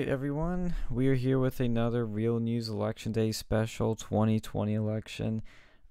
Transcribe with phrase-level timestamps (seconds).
[0.00, 0.74] right, everyone.
[0.90, 5.42] We are here with another Real News Election Day special, 2020 election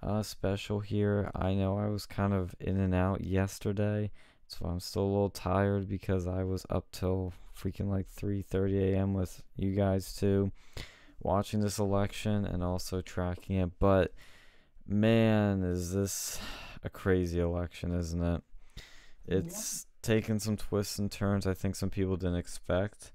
[0.01, 1.30] uh, special here.
[1.35, 4.09] I know I was kind of in and out yesterday,
[4.48, 9.14] so I'm still a little tired because I was up till freaking like 3:30 a.m.
[9.14, 10.52] with you guys too,
[11.21, 13.73] watching this election and also tracking it.
[13.78, 14.16] But
[14.88, 16.41] man, is this
[16.84, 18.41] a crazy election, isn't it?
[19.28, 23.12] It's taken some twists and turns I think some people didn't expect.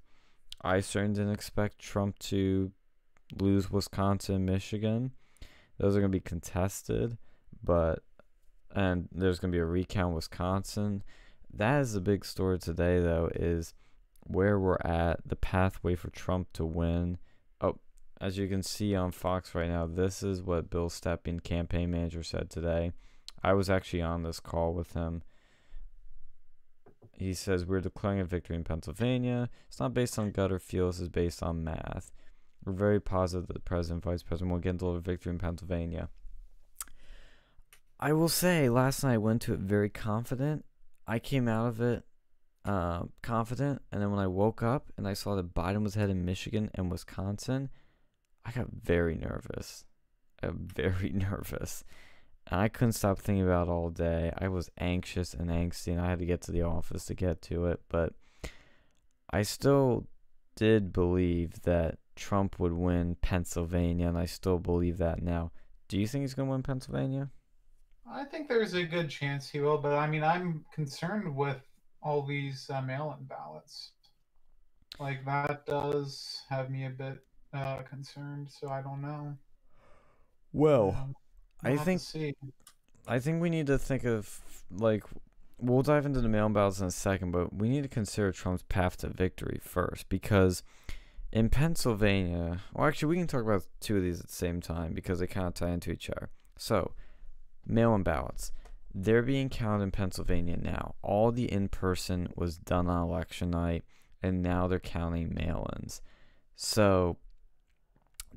[0.65, 2.71] I certainly didn't expect Trump to
[3.39, 5.11] lose Wisconsin Michigan.
[5.77, 7.17] Those are going to be contested,
[7.63, 7.99] but
[8.73, 11.03] and there's going to be a recount Wisconsin.
[11.53, 13.75] That is the big story today though is
[14.21, 17.19] where we're at, the pathway for Trump to win.
[17.61, 17.77] Oh,
[18.19, 22.23] as you can see on Fox right now, this is what Bill Stepien, campaign manager,
[22.23, 22.91] said today.
[23.43, 25.21] I was actually on this call with him
[27.17, 29.49] he says we're declaring a victory in Pennsylvania.
[29.67, 30.87] It's not based on gut or feel.
[30.87, 32.11] This is based on math.
[32.65, 36.09] We're very positive that the president, vice president will get a victory in Pennsylvania.
[37.99, 40.65] I will say, last night I went to it very confident.
[41.07, 42.03] I came out of it
[42.65, 46.09] uh, confident, and then when I woke up and I saw that Biden was ahead
[46.09, 47.69] in Michigan and Wisconsin,
[48.43, 49.85] I got very nervous.
[50.41, 51.83] I got very nervous.
[52.51, 54.31] I couldn't stop thinking about it all day.
[54.37, 57.41] I was anxious and angsty, and I had to get to the office to get
[57.43, 57.81] to it.
[57.89, 58.13] But
[59.31, 60.07] I still
[60.55, 65.51] did believe that Trump would win Pennsylvania, and I still believe that now.
[65.87, 67.29] Do you think he's going to win Pennsylvania?
[68.09, 71.57] I think there's a good chance he will, but I mean, I'm concerned with
[72.01, 73.91] all these uh, mail in ballots.
[74.99, 77.17] Like, that does have me a bit
[77.53, 79.35] uh, concerned, so I don't know.
[80.53, 81.15] Well, um,
[81.65, 82.01] I think
[83.07, 84.39] I think we need to think of
[84.71, 85.03] like
[85.59, 88.63] we'll dive into the mail ballots in a second, but we need to consider Trump's
[88.63, 90.63] path to victory first because
[91.35, 94.93] in Pennsylvania, well, actually, we can talk about two of these at the same time
[94.93, 96.29] because they kind of tie into each other.
[96.57, 96.93] So,
[97.65, 98.53] mail-in ballots,
[98.93, 100.95] they're being counted in Pennsylvania now.
[101.01, 103.83] All the in-person was done on election night,
[104.23, 106.01] and now they're counting mail-ins.
[106.55, 107.17] So,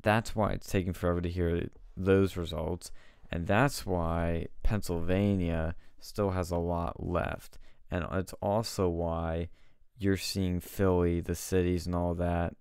[0.01, 2.91] that's why it's taking forever to hear those results.
[3.31, 7.57] And that's why Pennsylvania still has a lot left.
[7.91, 9.49] And it's also why
[9.97, 12.55] you're seeing Philly, the cities, and all that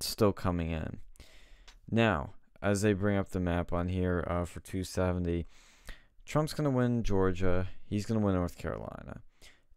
[0.00, 0.98] still coming in.
[1.90, 5.46] Now, as they bring up the map on here uh, for 270,
[6.24, 7.68] Trump's going to win Georgia.
[7.86, 9.22] He's going to win North Carolina.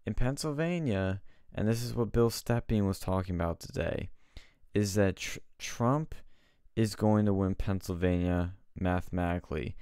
[0.05, 1.21] In Pennsylvania,
[1.53, 4.09] and this is what Bill Stepien was talking about today,
[4.73, 6.15] is that tr- Trump
[6.75, 9.75] is going to win Pennsylvania mathematically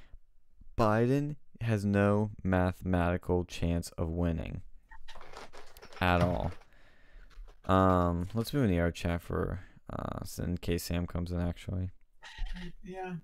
[0.79, 4.61] Biden has no mathematical chance of winning
[5.99, 6.51] at all.
[7.65, 9.59] Um, let's move in the chat for
[9.91, 11.41] uh, in case Sam comes in.
[11.41, 11.89] Actually,
[12.81, 13.15] yeah.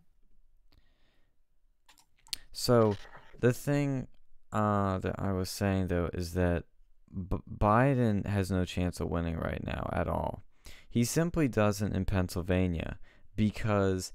[2.52, 2.98] So
[3.40, 4.08] the thing
[4.52, 6.66] uh, that I was saying though is that
[7.10, 10.44] B- Biden has no chance of winning right now at all.
[10.90, 13.00] He simply doesn't in Pennsylvania
[13.36, 14.12] because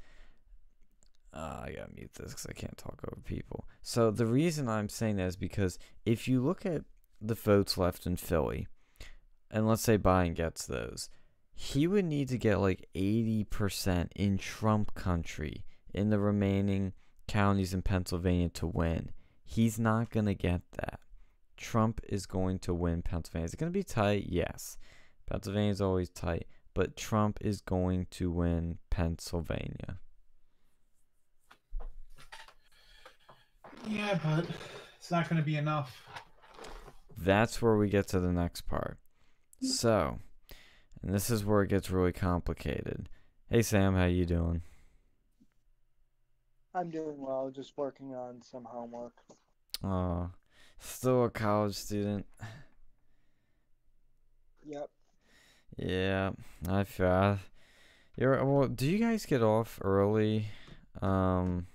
[1.33, 3.69] uh, I gotta mute this because I can't talk over people.
[3.83, 6.83] So the reason I'm saying that is because if you look at
[7.21, 8.67] the votes left in Philly,
[9.51, 11.09] and let's say Biden gets those,
[11.55, 16.93] he would need to get like 80% in Trump country in the remaining
[17.29, 19.11] counties in Pennsylvania to win.
[19.45, 21.01] He's not gonna get that.
[21.57, 23.45] Trump is going to win Pennsylvania.
[23.45, 24.27] Is it gonna be tight?
[24.29, 24.79] Yes.
[25.27, 29.99] Pennsylvania is always tight, but Trump is going to win Pennsylvania.
[33.89, 34.47] Yeah, but
[34.99, 36.03] it's not going to be enough.
[37.17, 38.99] That's where we get to the next part.
[39.63, 40.19] So,
[41.03, 43.09] and this is where it gets really complicated.
[43.51, 44.63] Hey Sam, how you doing?
[46.75, 49.15] I'm doing well, just working on some homework.
[49.83, 50.31] Oh,
[50.79, 52.27] still a college student.
[54.65, 54.89] Yep.
[55.77, 56.31] Yeah,
[56.69, 57.39] I feel.
[58.17, 58.69] You're well.
[58.69, 60.47] Do you guys get off early?
[61.03, 61.67] Um,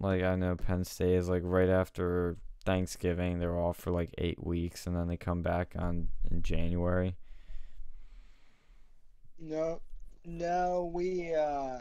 [0.00, 4.44] like I know Penn State is like right after Thanksgiving, they're off for like eight
[4.44, 7.16] weeks, and then they come back on in January.
[9.38, 9.80] No,
[10.24, 11.80] no, we uh,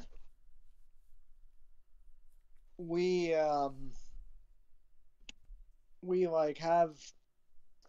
[2.77, 3.91] we um,
[6.01, 6.95] we like have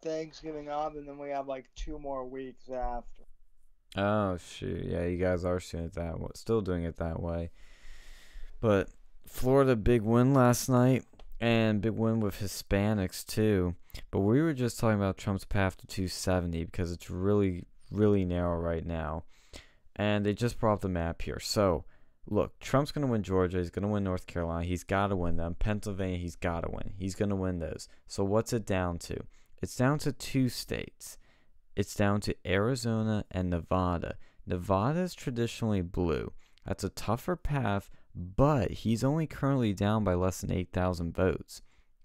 [0.03, 3.25] Thanksgiving off, and then we have like two more weeks after.
[3.97, 4.85] Oh shoot!
[4.85, 6.15] Yeah, you guys are doing it that.
[6.35, 7.51] Still doing it that way,
[8.61, 8.89] but
[9.31, 11.05] Florida big win last night
[11.41, 13.77] and big win with Hispanics too.
[14.11, 18.59] But we were just talking about Trump's path to 270 because it's really really narrow
[18.59, 19.25] right now.
[19.97, 21.41] And they just brought up the map here.
[21.41, 21.85] So,
[22.27, 23.59] look, Trump's going to win Georgia.
[23.59, 24.65] He's going to win North Carolina.
[24.65, 25.57] He's got to win them.
[25.59, 26.93] Pennsylvania, he's got to win.
[26.97, 27.89] He's going to win those.
[28.07, 29.25] So, what's it down to?
[29.63, 31.19] It's down to two states.
[31.77, 34.17] It's down to Arizona and Nevada.
[34.47, 36.33] Nevada is traditionally blue.
[36.67, 41.63] That's a tougher path, but he's only currently down by less than 8,000 votes.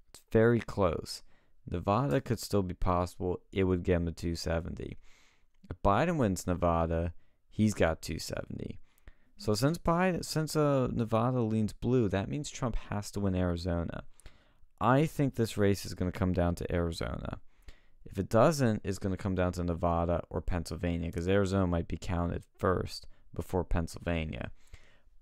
[0.09, 1.23] It's very close.
[1.69, 3.41] Nevada could still be possible.
[3.51, 4.97] It would get him to 270.
[5.69, 7.13] If Biden wins Nevada,
[7.49, 8.79] he's got 270.
[9.37, 14.03] So since Biden, since uh, Nevada leans blue, that means Trump has to win Arizona.
[14.79, 17.39] I think this race is going to come down to Arizona.
[18.05, 21.87] If it doesn't, it's going to come down to Nevada or Pennsylvania because Arizona might
[21.87, 24.51] be counted first before Pennsylvania.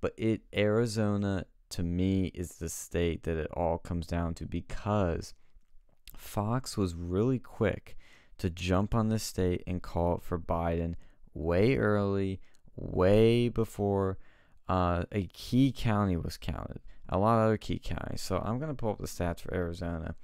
[0.04, 5.34] But it Arizona to me is the state that it all comes down to because
[6.18, 7.96] Fox was really quick
[8.38, 10.96] to jump on this state and call it for Biden
[11.34, 12.42] way early,
[12.76, 14.18] way before
[14.68, 16.82] uh, a key county was counted.
[17.08, 18.20] A lot of other key counties.
[18.20, 20.16] So I'm going to pull up the stats for Arizona.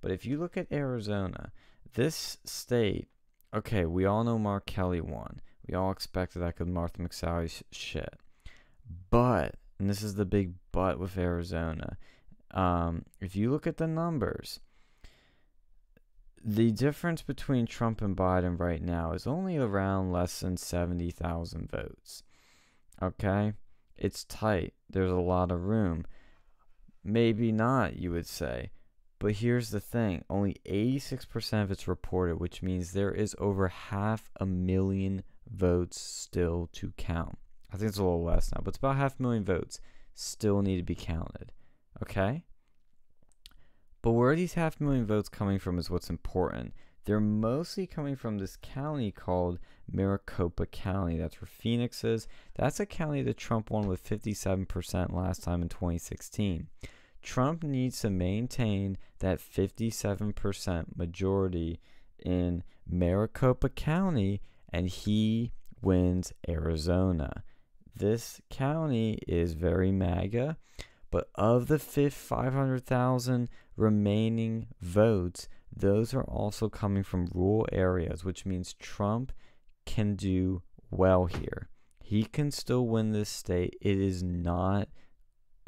[0.00, 1.52] But if you look at Arizona,
[1.94, 3.06] this state,
[3.54, 5.40] okay, we all know Mark Kelly won.
[5.64, 8.18] We all expected that because Martha McSally's shit.
[9.10, 11.96] But, and this is the big but with Arizona,
[12.52, 14.60] um, if you look at the numbers,
[16.44, 22.22] the difference between Trump and Biden right now is only around less than 70,000 votes.
[23.02, 23.52] Okay?
[23.96, 24.74] It's tight.
[24.88, 26.06] There's a lot of room.
[27.04, 28.70] Maybe not, you would say.
[29.18, 34.30] But here's the thing only 86% of it's reported, which means there is over half
[34.38, 37.38] a million votes still to count.
[37.72, 39.80] I think it's a little less now, but it's about half a million votes
[40.14, 41.52] still need to be counted.
[42.02, 42.44] Okay?
[44.02, 46.72] But where these half million votes coming from is what's important.
[47.04, 49.58] They're mostly coming from this county called
[49.90, 51.16] Maricopa County.
[51.16, 52.28] That's where Phoenix is.
[52.54, 56.68] That's a county that Trump won with 57% last time in 2016.
[57.22, 61.80] Trump needs to maintain that 57% majority
[62.18, 64.40] in Maricopa County,
[64.72, 67.42] and he wins Arizona.
[67.98, 70.56] This county is very MAGA,
[71.10, 78.74] but of the 500,000 remaining votes, those are also coming from rural areas, which means
[78.74, 79.32] Trump
[79.84, 80.62] can do
[80.92, 81.70] well here.
[82.00, 83.76] He can still win this state.
[83.80, 84.88] It is not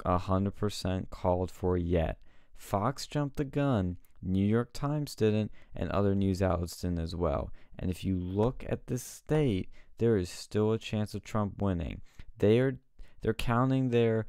[0.04, 2.18] 100% called for yet.
[2.56, 7.50] Fox jumped the gun, New York Times didn't, and other news outlets didn't as well.
[7.76, 9.68] And if you look at this state,
[9.98, 12.02] there is still a chance of Trump winning.
[12.40, 12.78] They are
[13.22, 14.26] they're counting their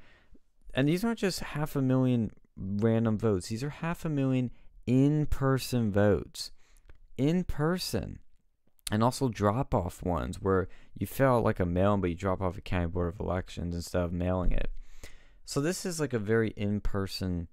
[0.73, 3.47] and these aren't just half a million random votes.
[3.47, 4.51] These are half a million
[4.85, 6.51] in-person votes.
[7.17, 8.19] In person.
[8.91, 10.67] And also drop off ones where
[10.97, 13.73] you fill out like a mail but you drop off a county board of elections
[13.73, 14.69] instead of mailing it.
[15.45, 17.47] So this is like a very in-person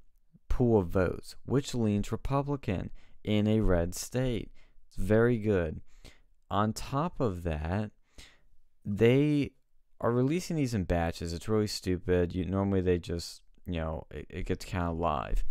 [0.49, 2.90] pool of votes, which leans Republican
[3.25, 4.50] in a red state.
[4.88, 5.81] It's very good.
[6.50, 7.90] On top of that,
[8.84, 9.52] they
[10.00, 11.32] are releasing these in batches.
[11.32, 12.34] It's really stupid.
[12.34, 15.44] You normally they just you know it, it gets kind of live.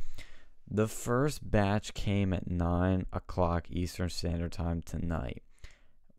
[0.70, 5.44] The first batch came at nine o'clock Eastern Standard Time tonight.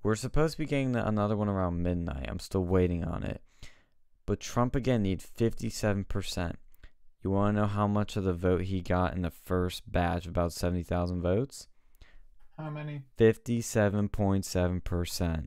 [0.02, 2.26] We're supposed to be getting another one around midnight.
[2.28, 3.42] I'm still waiting on it.
[4.24, 6.54] But Trump again needs 57%.
[7.22, 10.26] You want to know how much of the vote he got in the first batch,
[10.26, 11.68] about 70,000 votes?
[12.56, 13.02] How many?
[13.18, 15.46] 57.7%.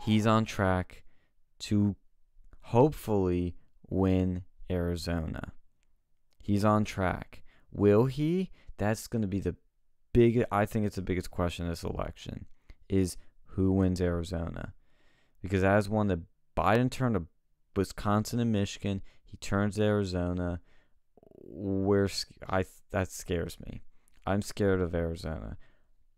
[0.00, 1.04] He's on track
[1.60, 1.96] to
[2.60, 3.56] hopefully
[3.88, 5.52] win Arizona.
[6.38, 7.42] He's on track.
[7.70, 8.50] Will he?
[8.76, 9.56] That's going to be the
[10.12, 12.46] big I think it's the biggest question this election
[12.88, 13.16] is
[13.52, 14.72] who wins Arizona.
[15.42, 16.20] Because as one that
[16.56, 17.26] Biden turned to
[17.78, 19.02] Wisconsin and Michigan.
[19.24, 20.60] He turns to Arizona.
[21.40, 22.08] Where
[22.48, 23.82] I that scares me.
[24.26, 25.56] I'm scared of Arizona.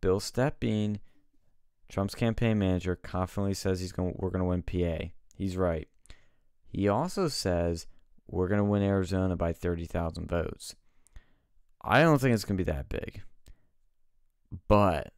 [0.01, 0.99] Bill Stepien,
[1.89, 4.17] Trump's campaign manager, confidently says he's going.
[4.19, 5.11] We're going to win PA.
[5.41, 5.89] He's right.
[6.69, 7.87] He also says
[8.29, 10.77] we're going to win Arizona by 30,000 votes.
[11.81, 13.23] I don't think it's going to be that big.
[14.69, 15.15] But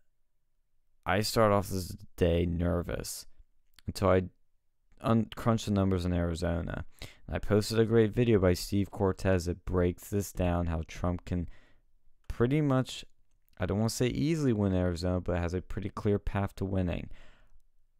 [1.05, 3.26] I start off this day nervous
[3.88, 4.23] until I
[5.00, 6.85] un- crunch the numbers in Arizona.
[7.29, 11.49] I posted a great video by Steve Cortes that breaks this down how Trump can
[12.29, 13.05] pretty much,
[13.59, 16.64] I don't want to say easily win Arizona, but has a pretty clear path to
[16.64, 17.11] winning.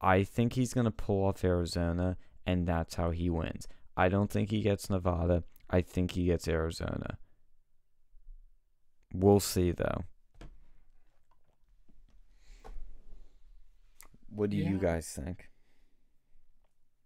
[0.03, 3.69] I think he's going to pull off Arizona, and that's how he wins.
[3.97, 5.45] I don't think he gets Nevada.
[5.71, 7.19] I think he gets Arizona.
[9.15, 10.05] We'll see, though.
[14.35, 14.71] What do yeah.
[14.71, 15.49] you guys think?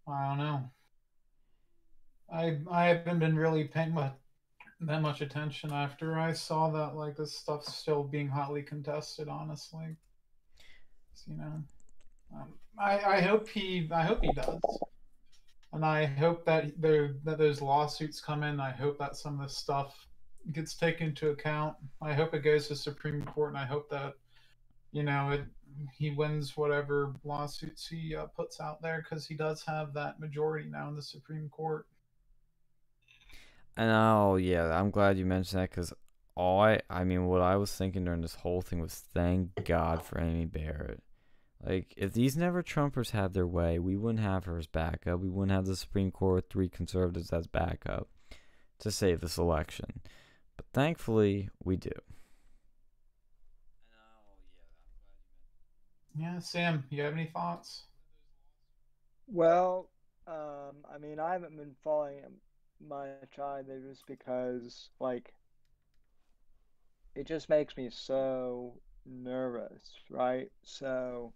[0.09, 0.71] I don't know.
[2.33, 4.13] I I haven't been really paying much,
[4.81, 9.29] that much attention after I saw that like this stuff's still being hotly contested.
[9.29, 9.97] Honestly,
[11.15, 11.65] so, you know,
[12.35, 14.61] um, I I hope he I hope he does,
[15.73, 18.61] and I hope that there that those lawsuits come in.
[18.61, 20.09] I hope that some of this stuff
[20.53, 21.77] gets taken into account.
[22.03, 24.15] I hope it goes to Supreme Court, and I hope that
[24.93, 25.45] you know it
[25.93, 30.69] he wins whatever lawsuits he uh, puts out there because he does have that majority
[30.69, 31.87] now in the Supreme Court.
[33.77, 35.93] And oh yeah, I'm glad you mentioned that because
[36.35, 40.03] all I I mean what I was thinking during this whole thing was thank God
[40.03, 41.03] for Amy Barrett.
[41.65, 45.21] Like if these never Trumpers had their way, we wouldn't have her as backup.
[45.21, 48.09] We wouldn't have the Supreme Court with three conservatives as backup
[48.81, 50.01] to save this election.
[50.57, 51.91] But thankfully, we do.
[56.19, 57.83] Yeah, Sam, you have any thoughts?
[59.27, 59.91] Well,
[60.27, 62.23] um, I mean, I haven't been following
[62.81, 65.35] much either just because, like,
[67.15, 70.51] it just makes me so nervous, right?
[70.63, 71.33] So,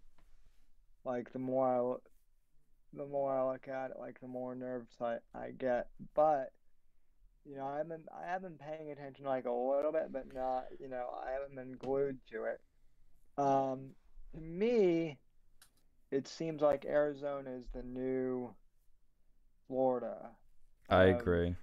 [1.03, 5.17] like, the more I, the more I look at it, like, the more nervous I,
[5.33, 5.87] I get.
[6.13, 6.51] But,
[7.45, 10.65] you know, I haven't, I haven't been paying attention, like, a little bit, but not,
[10.79, 12.61] you know, I haven't been glued to it.
[13.37, 13.91] Um,
[14.35, 15.17] to me,
[16.11, 18.53] it seems like Arizona is the new
[19.67, 20.31] Florida.
[20.89, 21.55] I um, agree.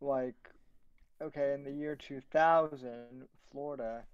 [0.00, 0.36] Like,
[1.20, 4.04] okay, in the year 2000, Florida,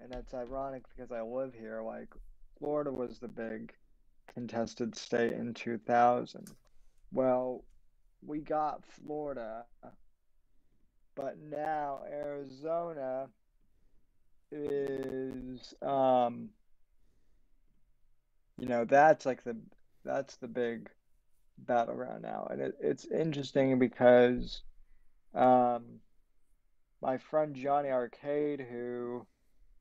[0.00, 2.08] and that's ironic because I live here, like,
[2.58, 3.74] Florida was the big
[4.32, 6.56] contested state in 2000.
[7.12, 7.64] Well,
[8.22, 9.66] we got Florida,
[11.14, 13.28] but now Arizona
[14.50, 16.50] is um
[18.58, 19.56] you know that's like the
[20.04, 20.90] that's the big
[21.58, 24.62] battleground now and it, it's interesting because
[25.34, 26.00] um
[27.02, 29.26] my friend johnny arcade who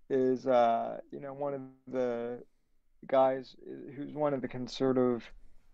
[0.10, 2.44] is uh you know one of the
[3.08, 3.56] guys
[3.96, 5.24] who's one of the conservative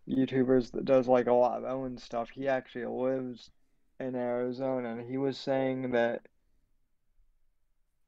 [0.07, 3.51] youtubers that does like a lot of owen stuff he actually lives
[4.00, 6.22] in arizona and he was saying that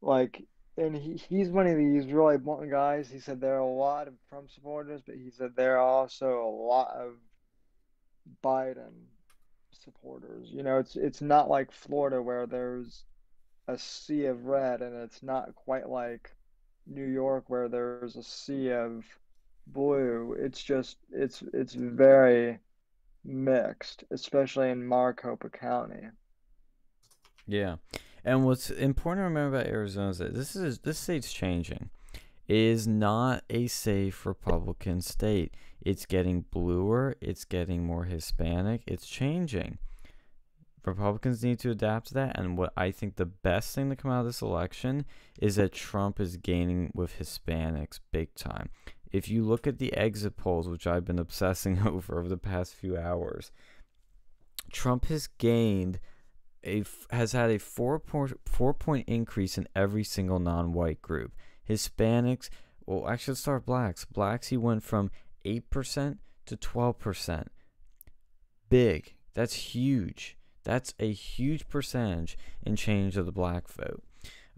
[0.01, 0.43] like
[0.79, 3.09] and he, he's one of these really blunt guys.
[3.09, 6.41] He said there are a lot of Trump supporters, but he said there are also
[6.41, 7.15] a lot of
[8.43, 8.93] Biden
[9.71, 10.49] supporters.
[10.51, 13.03] You know, it's it's not like Florida where there's
[13.67, 16.31] a sea of red, and it's not quite like
[16.89, 19.05] New York where there's a sea of
[19.67, 20.35] blue.
[20.39, 22.59] It's just it's it's very
[23.23, 26.07] mixed, especially in Maricopa County.
[27.47, 27.77] Yeah.
[28.23, 31.89] And what's important to remember about Arizona is that this is this state's changing.
[32.47, 35.53] It is not a safe Republican state.
[35.81, 37.15] It's getting bluer.
[37.21, 38.81] It's getting more Hispanic.
[38.87, 39.77] It's changing.
[40.85, 42.39] Republicans need to adapt to that.
[42.39, 45.05] And what I think the best thing to come out of this election
[45.39, 48.69] is that Trump is gaining with Hispanics big time.
[49.11, 52.73] If you look at the exit polls, which I've been obsessing over over the past
[52.73, 53.51] few hours,
[54.71, 55.99] Trump has gained
[56.63, 61.33] a has had a four point four point increase in every single non-white group.
[61.67, 62.49] Hispanics,
[62.85, 64.05] well, actually, let's start blacks.
[64.05, 65.11] Blacks, he went from
[65.45, 67.51] eight percent to twelve percent.
[68.69, 69.15] Big.
[69.33, 70.38] That's huge.
[70.69, 74.03] That's a huge percentage in change of the black vote,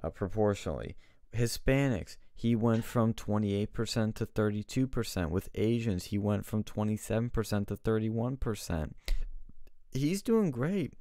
[0.03, 0.97] uh, proportionally.
[1.33, 5.29] Hispanics, he went from 28% to 32%.
[5.29, 8.91] With Asians, he went from 27% to 31%.
[9.93, 10.95] He's doing great.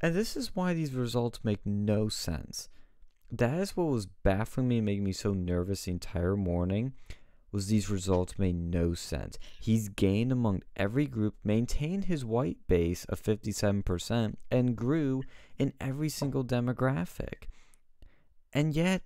[0.00, 2.70] And this is why these results make no sense.
[3.30, 6.94] That is what was baffling me and making me so nervous the entire morning
[7.54, 9.38] was these results made no sense.
[9.60, 15.22] He's gained among every group, maintained his white base of 57%, and grew
[15.56, 17.44] in every single demographic.
[18.52, 19.02] And yet,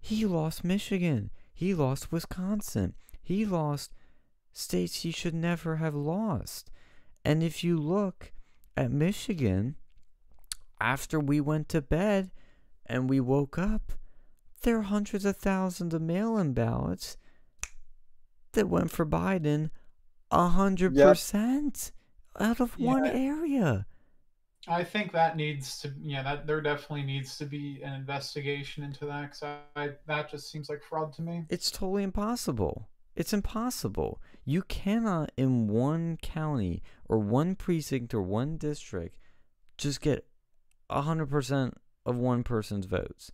[0.00, 1.30] he lost Michigan.
[1.52, 2.94] He lost Wisconsin.
[3.20, 3.94] He lost
[4.52, 6.70] states he should never have lost.
[7.24, 8.30] And if you look
[8.76, 9.74] at Michigan,
[10.80, 12.30] after we went to bed
[12.86, 13.90] and we woke up,
[14.62, 17.16] there are hundreds of thousands of mail in ballots
[18.52, 19.70] that went for Biden
[20.30, 21.92] a hundred percent
[22.38, 22.86] out of yeah.
[22.86, 23.86] one area.
[24.68, 29.06] I think that needs to, yeah, that there definitely needs to be an investigation into
[29.06, 31.44] that because I, I, that just seems like fraud to me.
[31.48, 32.88] It's totally impossible.
[33.16, 34.20] It's impossible.
[34.44, 39.18] You cannot, in one county or one precinct or one district,
[39.78, 40.26] just get
[40.90, 41.72] 100%
[42.04, 43.32] of one person's votes.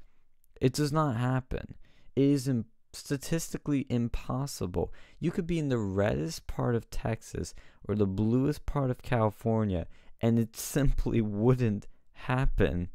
[0.61, 1.75] It does not happen.
[2.15, 2.49] It is
[2.97, 4.93] statistically impossible.
[5.19, 7.55] You could be in the reddest part of Texas
[7.87, 9.87] or the bluest part of California,
[10.21, 12.89] and it simply wouldn't happen.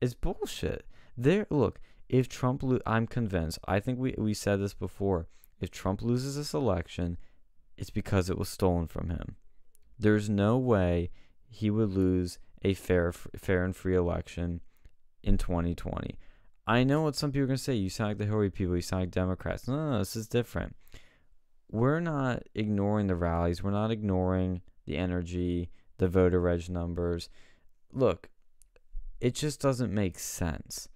[0.00, 0.86] It's bullshit.
[1.16, 1.80] There, look.
[2.08, 3.58] If Trump, lo- I'm convinced.
[3.66, 5.26] I think we we said this before.
[5.60, 7.16] If Trump loses this election,
[7.76, 9.36] it's because it was stolen from him.
[9.98, 11.10] There's no way
[11.48, 14.60] he would lose a fair, fair and free election
[15.22, 16.18] in 2020.
[16.66, 17.74] I know what some people are going to say.
[17.74, 18.74] You sound like the Hillary people.
[18.74, 19.68] You sound like Democrats.
[19.68, 20.76] No, no, no, this is different.
[21.70, 23.62] We're not ignoring the rallies.
[23.62, 27.28] We're not ignoring the energy, the voter reg numbers.
[27.92, 28.30] Look,
[29.20, 30.88] it just doesn't make sense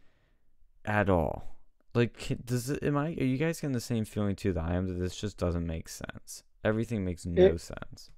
[0.85, 1.57] at all.
[1.95, 2.83] Like, does it?
[2.83, 3.09] Am I?
[3.19, 4.87] Are you guys getting the same feeling too that I am?
[4.87, 6.45] That this just doesn't make sense.
[6.65, 8.11] Everything makes no it, sense.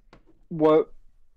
[0.49, 0.93] What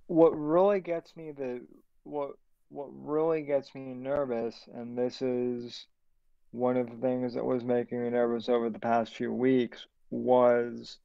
[0.07, 1.61] What really gets me the
[2.03, 2.31] what
[2.69, 5.85] What really gets me nervous, and this is
[6.53, 10.99] one of the things that was making me nervous over the past few weeks was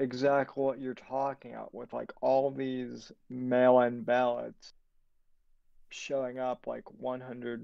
[0.00, 4.74] exactly what you're talking about with like all these mail-in ballots
[5.90, 7.62] showing up like 100%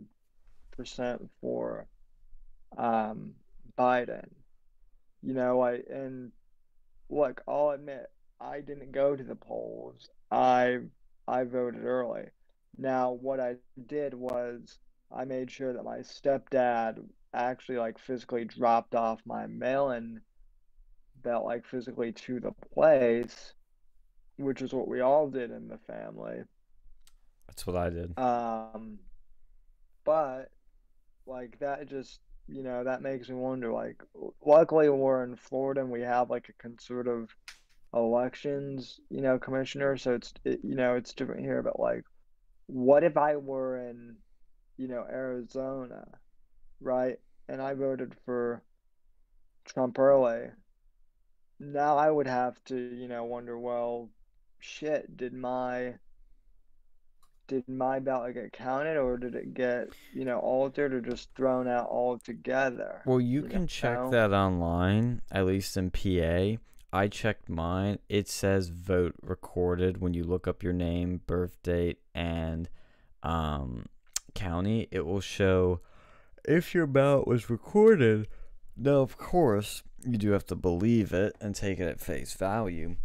[1.41, 1.87] for
[2.77, 3.35] um,
[3.77, 4.29] Biden.
[5.25, 6.31] You know, I and
[7.11, 8.07] look, I'll admit
[8.41, 10.09] I didn't go to the polls.
[10.31, 10.79] I
[11.27, 12.27] I voted early.
[12.77, 13.57] Now, what I
[13.89, 14.79] did was
[15.15, 17.03] I made sure that my stepdad
[17.35, 20.21] actually like physically dropped off my mail-in
[21.23, 23.55] belt like physically to the place,
[24.37, 26.43] which is what we all did in the family.
[27.47, 28.19] That's what I did.
[28.19, 28.99] Um,
[30.05, 30.51] but
[31.27, 33.73] like that just you know that makes me wonder.
[33.73, 34.03] Like,
[34.45, 37.35] luckily we're in Florida and we have like a conservative
[37.95, 41.63] elections, you know, commissioner, so it's it, you know it's different here.
[41.63, 42.05] But like,
[42.67, 44.17] what if I were in,
[44.79, 46.07] you know, Arizona,
[46.81, 47.19] right,
[47.49, 48.63] and I voted for
[49.65, 50.51] Trump early?
[51.61, 53.59] Now I would have to, you know, wonder.
[53.59, 54.09] Well,
[54.61, 55.95] shit, did my
[57.49, 61.67] did my ballot get counted or did it get you know altered or just thrown
[61.67, 63.67] out altogether well you, you can know?
[63.67, 66.59] check that online at least in pa
[66.93, 71.99] i checked mine it says vote recorded when you look up your name birth date
[72.15, 72.69] and
[73.23, 73.87] um,
[74.39, 75.81] county it will show
[76.45, 78.29] if your ballot was recorded
[78.77, 82.97] now of course you do have to believe it and take it at face value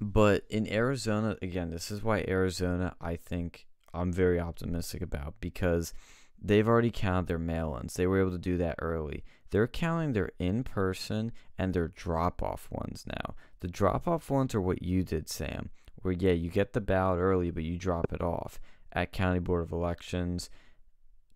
[0.00, 5.92] but in Arizona, again, this is why Arizona, I think, I'm very optimistic about because
[6.40, 7.94] they've already counted their mail ins.
[7.94, 9.24] They were able to do that early.
[9.50, 13.34] They're counting their in person and their drop off ones now.
[13.60, 17.18] The drop off ones are what you did, Sam, where, yeah, you get the ballot
[17.18, 18.58] early, but you drop it off
[18.92, 20.50] at County Board of Elections.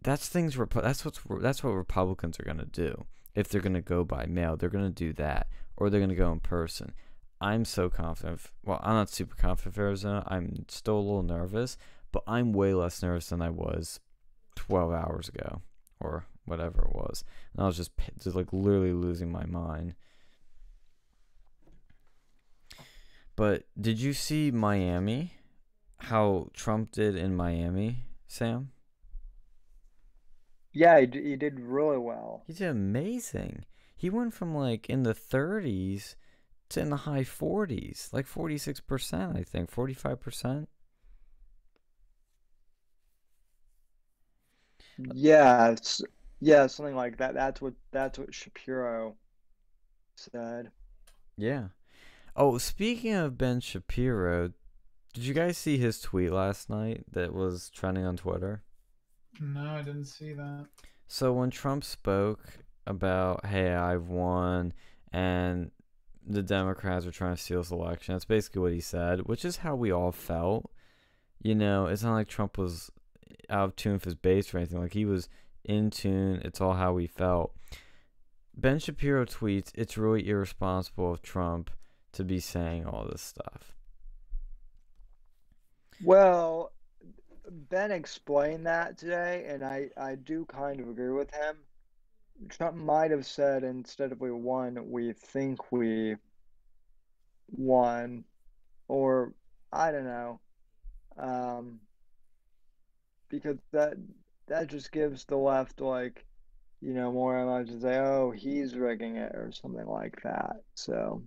[0.02, 0.56] That's things.
[0.56, 1.20] That's what's.
[1.40, 4.56] That's what Republicans are gonna do if they're gonna go by mail.
[4.56, 6.92] They're gonna do that, or they're gonna go in person.
[7.40, 8.40] I'm so confident.
[8.64, 10.24] Well, I'm not super confident for Arizona.
[10.26, 11.76] I'm still a little nervous,
[12.12, 14.00] but I'm way less nervous than I was
[14.56, 15.60] 12 hours ago
[16.00, 17.24] or whatever it was.
[17.52, 17.90] And I was just,
[18.22, 19.94] just like literally losing my mind.
[23.36, 25.32] But did you see Miami?
[26.04, 28.70] How Trump did in Miami, Sam?
[30.72, 32.42] Yeah, he, he did really well.
[32.46, 33.64] He did amazing.
[33.96, 36.16] He went from like in the 30s
[36.70, 40.66] to in the high 40s, like 46%, I think, 45%.
[45.12, 45.74] Yeah,
[46.40, 47.34] yeah, something like that.
[47.34, 49.16] That's what that's what Shapiro
[50.16, 50.70] said.
[51.36, 51.68] Yeah.
[52.36, 54.52] Oh, speaking of Ben Shapiro,
[55.14, 58.62] did you guys see his tweet last night that was trending on Twitter?
[59.40, 60.66] No, I didn't see that.
[61.06, 64.72] So when Trump spoke about, "Hey, I've won,"
[65.12, 65.70] and
[66.26, 68.14] the Democrats are trying to steal this election.
[68.14, 70.70] That's basically what he said, which is how we all felt.
[71.40, 72.90] You know, it's not like Trump was
[73.48, 74.80] out of tune with his base or anything.
[74.80, 75.28] Like he was
[75.64, 76.40] in tune.
[76.44, 77.54] It's all how we felt.
[78.56, 81.70] Ben Shapiro tweets, "It's really irresponsible of Trump
[82.12, 83.76] to be saying all this stuff."
[86.04, 86.72] Well,
[87.50, 91.56] Ben explained that today, and I I do kind of agree with him.
[92.50, 96.16] Trump might have said instead of we won, we think we
[97.50, 98.24] won,
[98.88, 99.32] or
[99.72, 100.40] I don't know,
[101.16, 101.80] um,
[103.30, 103.94] because that
[104.48, 106.26] that just gives the left like,
[106.82, 110.56] you know, more ammo to say, oh, he's rigging it or something like that.
[110.74, 111.22] So,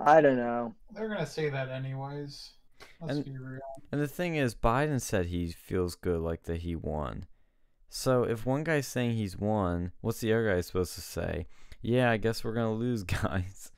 [0.00, 0.74] I don't know.
[0.90, 2.54] They're gonna say that anyways.
[3.00, 3.60] Let's and.
[3.92, 7.26] And the thing is, Biden said he feels good, like that he won.
[7.88, 11.46] So if one guy's saying he's won, what's the other guy supposed to say?
[11.80, 13.70] Yeah, I guess we're gonna lose, guys.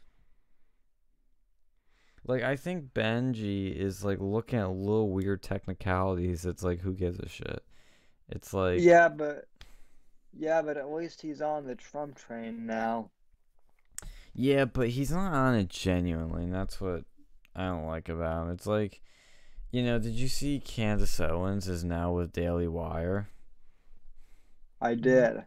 [2.27, 6.45] Like I think Benji is like looking at little weird technicalities.
[6.45, 7.63] It's like who gives a shit.
[8.29, 9.47] It's like Yeah, but
[10.33, 13.11] yeah, but at least he's on the Trump train now.
[14.35, 17.05] Yeah, but he's not on it genuinely, and that's what
[17.57, 18.51] I don't like about him.
[18.53, 19.01] It's like,
[19.73, 23.29] you know, did you see Candace Owens is now with Daily Wire?
[24.81, 25.39] I did.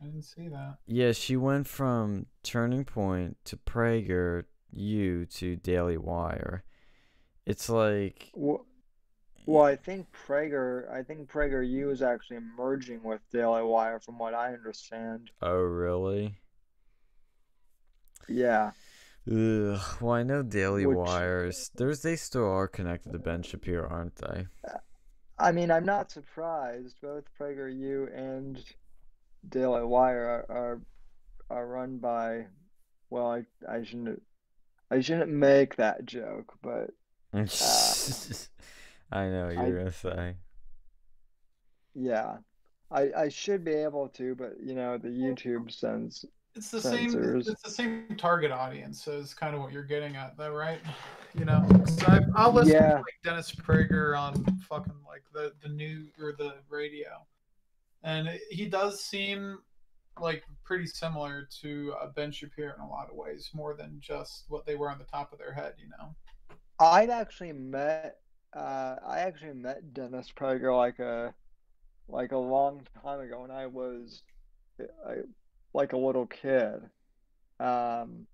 [0.00, 0.78] I didn't see that.
[0.86, 6.64] Yeah, she went from Turning Point to Prager U to Daily Wire.
[7.44, 8.64] It's like Well,
[9.46, 14.18] well, I think Prager, I think Prager U is actually merging with Daily Wire, from
[14.18, 15.30] what I understand.
[15.42, 16.34] oh really?
[18.28, 18.72] Yeah.
[19.30, 19.80] Ugh.
[20.00, 21.70] Well, I know Daily Which- Wires.
[21.74, 24.46] There's they still are connected to Ben Shapiro, aren't they?
[24.66, 24.78] Uh,
[25.38, 26.96] I mean, I'm not surprised.
[27.02, 28.62] Both Prager U and
[29.48, 30.80] Daily Wire are, are
[31.50, 32.46] are run by.
[33.10, 34.22] Well, I I shouldn't
[34.90, 36.90] I shouldn't make that joke, but
[39.12, 40.36] I know what uh, you're gonna say.
[41.94, 42.38] yeah,
[42.90, 46.24] I I should be able to, but you know the YouTube sends.
[46.58, 47.44] It's the Censors.
[47.46, 47.52] same.
[47.52, 49.04] It's the same target audience.
[49.04, 50.80] So it's kind of what you're getting at, though, right?
[51.38, 52.90] You know, so I, I'll listen Yeah.
[52.90, 57.24] to like Dennis Prager on fucking like the the new or the radio,
[58.02, 59.60] and he does seem
[60.20, 64.46] like pretty similar to uh, Ben Shapiro in a lot of ways, more than just
[64.48, 65.74] what they were on the top of their head.
[65.78, 66.56] You know.
[66.80, 68.16] I'd actually met.
[68.52, 71.32] Uh, I actually met Dennis Prager like a
[72.08, 74.24] like a long time ago when I was
[75.06, 75.18] I,
[75.78, 76.80] like a little kid.
[77.60, 78.26] Um,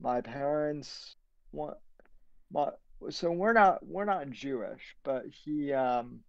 [0.00, 1.16] my parents
[1.52, 1.76] want
[2.50, 2.70] my
[3.10, 6.20] so we're not we're not Jewish, but he um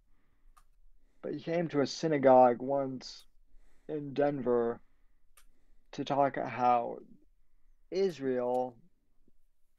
[1.22, 3.24] but he came to a synagogue once
[3.88, 4.80] in Denver
[5.92, 6.98] to talk about how
[7.90, 8.76] Israel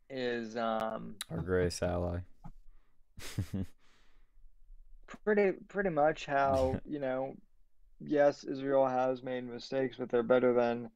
[0.09, 2.21] is um Our greatest ally.
[5.23, 7.35] pretty pretty much how you know
[8.03, 10.89] yes israel has made mistakes but they're better than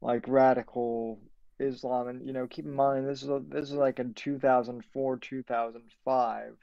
[0.00, 1.18] like radical
[1.58, 2.08] islam.
[2.08, 6.56] And you know keep in mind this is a, this is like in 2004 2005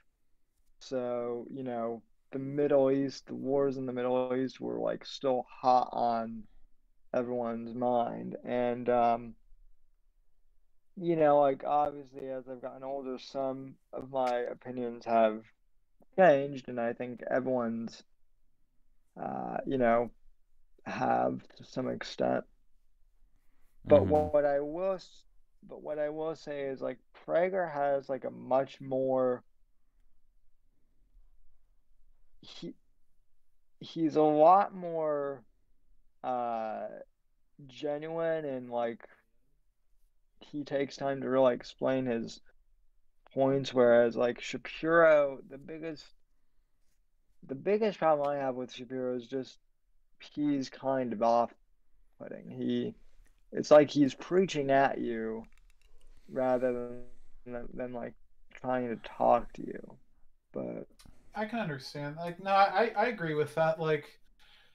[0.80, 2.02] so you know
[2.32, 6.42] the middle east the wars in the middle east were like still hot on
[7.12, 8.36] everyone's mind.
[8.44, 9.34] And um
[10.96, 15.42] you know like obviously as i've gotten older some of my opinions have
[16.16, 18.02] changed, and I think everyone's,
[19.20, 20.10] uh, you know,
[20.86, 22.44] have to some extent.
[23.84, 24.08] But Mhm.
[24.08, 24.98] what, what I will,
[25.62, 29.44] but what I will say is like Prager has like a much more.
[32.42, 32.74] He,
[33.80, 35.44] he's a lot more,
[36.22, 36.88] uh,
[37.66, 39.08] genuine and like
[40.40, 42.40] he takes time to really explain his
[43.32, 46.04] points whereas like Shapiro the biggest
[47.48, 49.58] the biggest problem I have with Shapiro is just
[50.34, 51.52] he's kind of off
[52.18, 52.94] putting he
[53.52, 55.44] it's like he's preaching at you
[56.30, 57.00] rather
[57.46, 58.14] than than like
[58.54, 59.96] trying to talk to you
[60.52, 60.86] but
[61.34, 62.16] I can understand.
[62.16, 63.80] Like, no, I, I agree with that.
[63.80, 64.06] Like,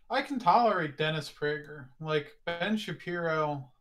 [0.09, 1.85] I can tolerate Dennis Prager.
[2.01, 3.71] Like Ben Shapiro,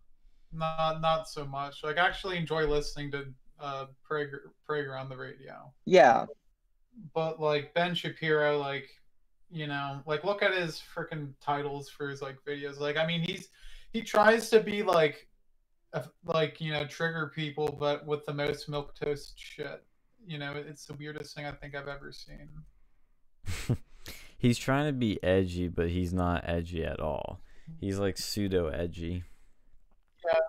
[0.52, 1.82] not not so much.
[1.82, 3.26] Like, I actually enjoy listening to
[3.60, 5.72] uh Prager Prager on the radio.
[5.84, 6.26] yeah
[7.14, 8.88] But like Ben Shapiro, like,
[9.50, 12.78] you know, like look at his freaking titles for his like videos.
[12.78, 13.48] Like, I mean, he's
[13.92, 15.28] he tries to be like,
[15.92, 19.82] a, like you know, trigger people, but with the most milk toast shit.
[20.26, 22.48] You know, it's the weirdest thing I think I've ever seen.
[24.38, 27.40] he's trying to be edgy, but he's not edgy at all.
[27.80, 29.24] He's like pseudo edgy.
[30.24, 30.40] Yeah,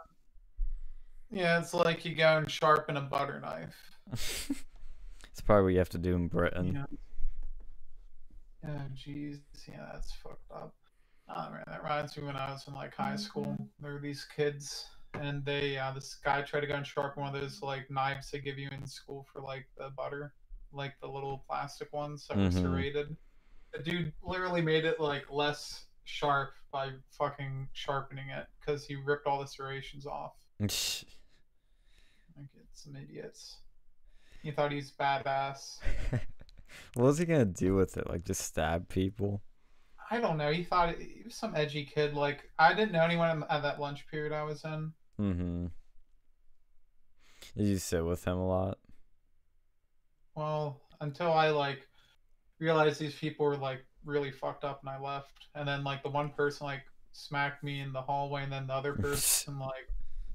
[1.31, 4.63] Yeah, it's like you go and sharpen a butter knife.
[5.49, 6.75] probably what you have to do in Britain.
[6.75, 8.69] Yeah.
[8.69, 9.39] Oh, jeez.
[9.67, 10.75] Yeah, that's fucked up.
[11.27, 13.57] Oh, man, that reminds me when I was in like high school.
[13.79, 14.85] There were these kids,
[15.15, 18.29] and they, uh, this guy tried to go and sharpen one of those like knives
[18.29, 20.35] they give you in school for like the butter,
[20.71, 22.61] like the little plastic ones that were Mhm.
[22.61, 23.17] serrated.
[23.73, 29.25] The dude literally made it like less sharp by fucking sharpening it because he ripped
[29.25, 30.35] all the serrations off.
[32.37, 33.57] Like, it's some idiots.
[34.41, 35.79] He thought he's badass.
[36.93, 38.09] what was he gonna do with it?
[38.09, 39.41] Like just stab people?
[40.11, 40.51] I don't know.
[40.51, 42.13] He thought he was some edgy kid.
[42.13, 44.93] Like I didn't know anyone at that lunch period I was in.
[45.19, 45.65] Mm-hmm.
[47.57, 48.77] Did you sit with him a lot?
[50.35, 51.87] Well, until I like
[52.59, 55.47] realized these people were like really fucked up and I left.
[55.55, 58.73] And then like the one person like smacked me in the hallway, and then the
[58.73, 59.89] other person like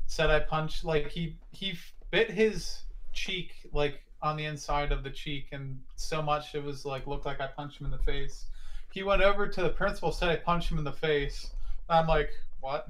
[0.06, 1.78] said I punched like he he
[2.10, 6.84] bit his cheek like on the inside of the cheek and so much it was
[6.84, 8.46] like looked like I punched him in the face.
[8.92, 11.50] He went over to the principal, said I punched him in the face.
[11.88, 12.88] I'm like, what?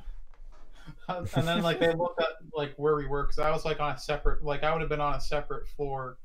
[1.08, 3.94] and then like they looked at like where we were because I was like on
[3.94, 6.18] a separate like I would have been on a separate floor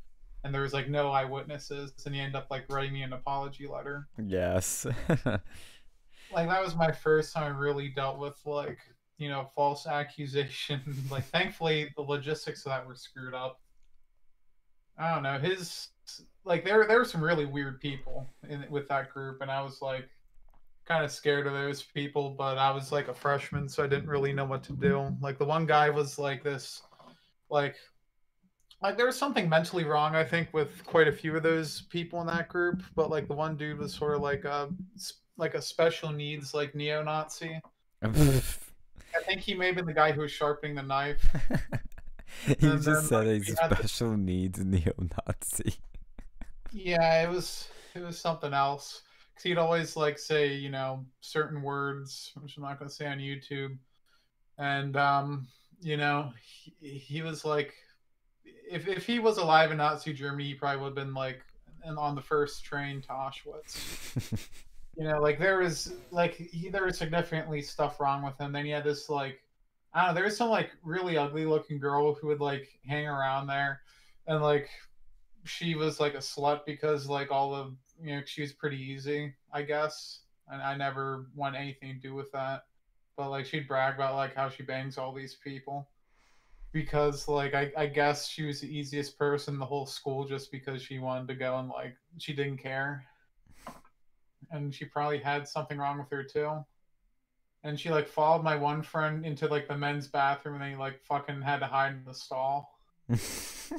[0.43, 3.67] and there was like no eyewitnesses and he ended up like writing me an apology
[3.67, 4.07] letter.
[4.17, 4.85] Yes.
[5.09, 8.79] like that was my first time I really dealt with like
[9.17, 10.81] you know false accusation.
[11.11, 13.59] like thankfully the logistics of that were screwed up.
[14.99, 15.89] I don't know his
[16.43, 19.81] like there there were some really weird people in with that group, and I was
[19.81, 20.09] like
[20.85, 22.31] kind of scared of those people.
[22.31, 25.15] But I was like a freshman, so I didn't really know what to do.
[25.21, 26.81] Like the one guy was like this,
[27.49, 27.75] like
[28.81, 32.21] like there was something mentally wrong i think with quite a few of those people
[32.21, 34.69] in that group but like the one dude was sort of like a
[35.37, 37.59] like a special needs like neo-nazi
[39.15, 41.21] i think he may have been the guy who was sharpening the knife
[42.45, 45.75] he and just said like, he's special needs neo-nazi
[46.71, 49.01] yeah it was it was something else
[49.33, 53.07] because he'd always like say you know certain words which i'm not going to say
[53.07, 53.77] on youtube
[54.57, 55.47] and um
[55.81, 56.31] you know
[56.79, 57.73] he, he was like
[58.69, 61.41] if if he was alive in Nazi Germany, he probably would have been like
[61.83, 64.47] and on the first train to Auschwitz.
[64.97, 68.51] you know, like there was like he, there was significantly stuff wrong with him.
[68.51, 69.39] Then he had this like
[69.93, 73.07] I don't know, there was some like really ugly looking girl who would like hang
[73.07, 73.81] around there,
[74.27, 74.69] and like
[75.45, 79.33] she was like a slut because like all of you know she was pretty easy,
[79.51, 82.65] I guess, and I never want anything to do with that.
[83.17, 85.89] But like she'd brag about like how she bangs all these people.
[86.71, 90.51] Because like I, I guess she was the easiest person in the whole school just
[90.51, 93.03] because she wanted to go and like she didn't care.
[94.51, 96.63] And she probably had something wrong with her too
[97.63, 100.99] and she like followed my one friend into like the men's bathroom and they like
[101.03, 102.75] fucking had to hide in the stall
[103.07, 103.71] this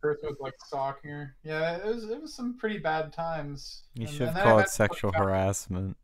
[0.00, 4.06] person was like stalking her yeah it was it was some pretty bad times you
[4.06, 5.96] and, should and call it sexual harassment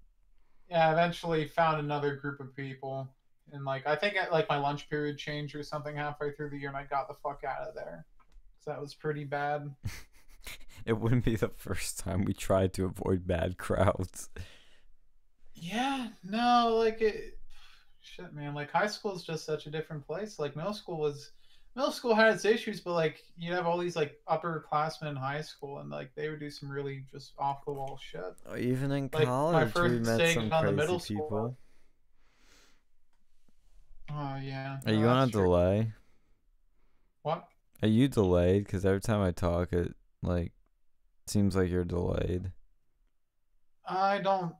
[0.71, 3.09] yeah eventually found another group of people
[3.53, 6.69] and like I think like my lunch period changed or something halfway through the year,
[6.69, 8.07] and I got the fuck out of there.
[8.61, 9.75] So that was pretty bad.
[10.85, 14.31] it wouldn't be the first time we tried to avoid bad crowds.
[15.61, 17.39] Yeah, no, like it.
[18.01, 18.55] Shit, man.
[18.55, 20.39] Like high school is just such a different place.
[20.39, 21.31] Like middle school was.
[21.77, 25.43] Middle school had its issues, but like you have all these like upperclassmen in high
[25.43, 28.35] school, and like they would do some really just off the wall shit.
[28.47, 30.99] Oh, Even in like, college, we met some crazy people.
[30.99, 31.57] School,
[34.11, 34.79] Oh yeah.
[34.87, 35.43] Are no, you on a true.
[35.43, 35.93] delay?
[37.23, 37.47] What?
[37.83, 38.65] Are you delayed?
[38.65, 40.53] Because every time I talk, it like
[41.27, 42.53] seems like you're delayed.
[43.87, 44.55] I don't.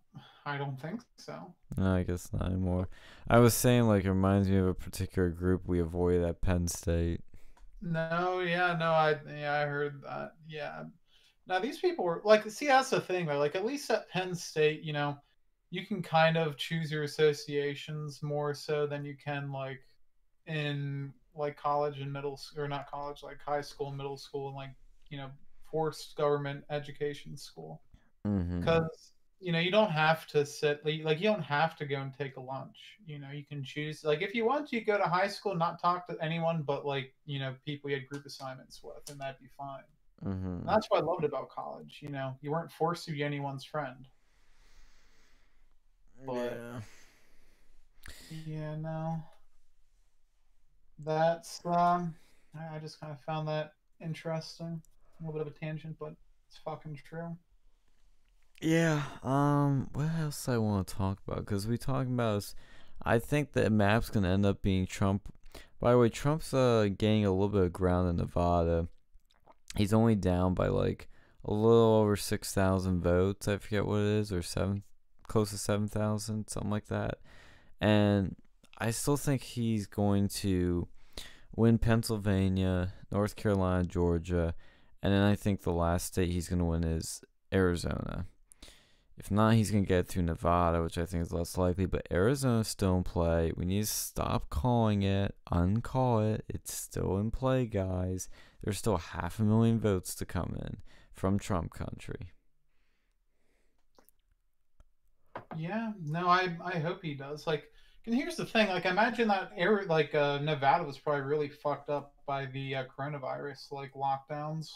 [0.47, 1.55] I don't think so.
[1.77, 2.89] No, I guess not anymore.
[3.29, 6.67] I was saying like it reminds me of a particular group we avoid at Penn
[6.69, 7.21] State.
[7.83, 10.33] No, yeah, no, I yeah, I heard that.
[10.49, 10.85] Yeah.
[11.47, 13.39] Now these people were like, see, that's the thing though.
[13.39, 15.19] Like at least at Penn State, you know,
[15.71, 19.81] you can kind of choose your associations more so than you can like
[20.47, 24.75] in like college and middle or not college like high school middle school and like
[25.11, 25.29] you know
[25.71, 27.83] forced government education school
[28.25, 29.18] because mm-hmm.
[29.41, 32.37] You know you don't have to sit like you don't have to go and take
[32.37, 35.05] a lunch you know you can choose like if you want to you go to
[35.05, 38.81] high school not talk to anyone but like you know people you had group assignments
[38.83, 39.83] with and that'd be fine
[40.25, 40.67] mm-hmm.
[40.67, 44.09] that's what i loved about college you know you weren't forced to be anyone's friend
[46.27, 46.81] but yeah.
[48.47, 49.23] Yeah, no.
[51.05, 52.15] That's um
[52.55, 54.83] I just kind of found that interesting.
[55.21, 56.15] A little bit of a tangent, but
[56.49, 57.37] it's fucking true.
[58.61, 59.03] Yeah.
[59.23, 59.89] Um.
[59.93, 61.41] What else I want to talk about?
[61.41, 62.55] Because we talking about is,
[63.03, 65.33] I think that map's gonna end up being Trump.
[65.81, 68.89] By the way, Trump's uh gaining a little bit of ground in Nevada.
[69.77, 71.09] He's only down by like
[71.45, 73.47] a little over six thousand votes.
[73.47, 74.83] I forget what it is, or seven
[75.29, 77.19] close to 7,000, something like that.
[77.81, 78.35] And
[78.79, 80.89] I still think he's going to
[81.55, 84.55] win Pennsylvania, North Carolina, Georgia,
[85.03, 88.27] and then I think the last state he's to win is Arizona.
[89.19, 92.07] If not, he's going to get through Nevada, which I think is less likely, but
[92.11, 93.53] Arizona's still in play.
[93.57, 96.45] We need to stop calling it, uncall it.
[96.49, 98.29] It's still in play, guys.
[98.63, 100.79] There's still half a million votes to come in
[101.13, 102.33] from Trump country.
[105.57, 107.47] Yeah, no, I I hope he does.
[107.47, 107.65] Like,
[108.07, 111.91] and here's the thing: like, imagine that air, like uh, Nevada was probably really fucked
[111.91, 114.71] up by the uh, coronavirus, like lockdowns.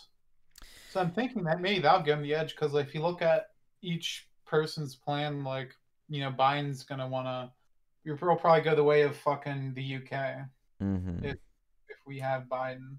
[0.90, 3.46] So I'm thinking that maybe that'll give him the edge because if you look at
[3.82, 5.74] each person's plan, like
[6.08, 7.50] you know, Biden's gonna wanna.
[8.04, 10.46] You'll probably go the way of fucking the UK
[10.82, 11.24] Mm-hmm.
[11.24, 11.36] if
[11.88, 12.96] if we have Biden,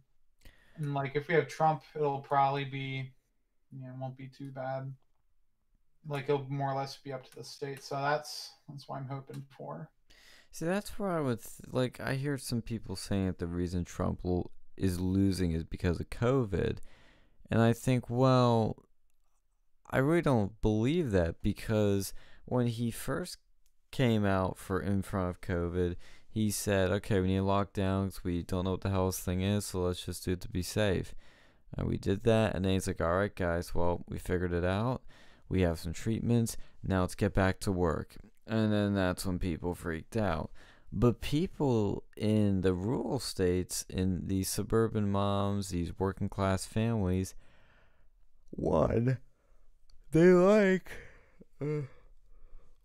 [0.78, 3.12] and like if we have Trump, it'll probably be,
[3.72, 4.94] you know, it won't be too bad.
[6.08, 7.84] Like it'll more or less be up to the state.
[7.84, 9.90] So that's that's what I'm hoping for.
[10.52, 12.00] See, that's where I would like.
[12.00, 16.10] I hear some people saying that the reason Trump will, is losing is because of
[16.10, 16.78] COVID,
[17.52, 18.78] and I think, well,
[19.94, 23.38] I really don't believe that because when he first
[23.92, 28.24] came out for in front of COVID, he said, "Okay, we need lockdowns.
[28.24, 30.50] We don't know what the hell this thing is, so let's just do it to
[30.50, 31.14] be safe."
[31.78, 34.66] And we did that, and then he's like, "All right, guys, well, we figured it
[34.66, 35.04] out.
[35.48, 36.58] We have some treatments.
[36.82, 40.50] Now let's get back to work." And then that's when people freaked out.
[40.92, 47.36] But people in the rural states, in these suburban moms, these working class families,
[48.50, 49.20] one,
[50.14, 50.92] they like.
[51.62, 51.82] Uh,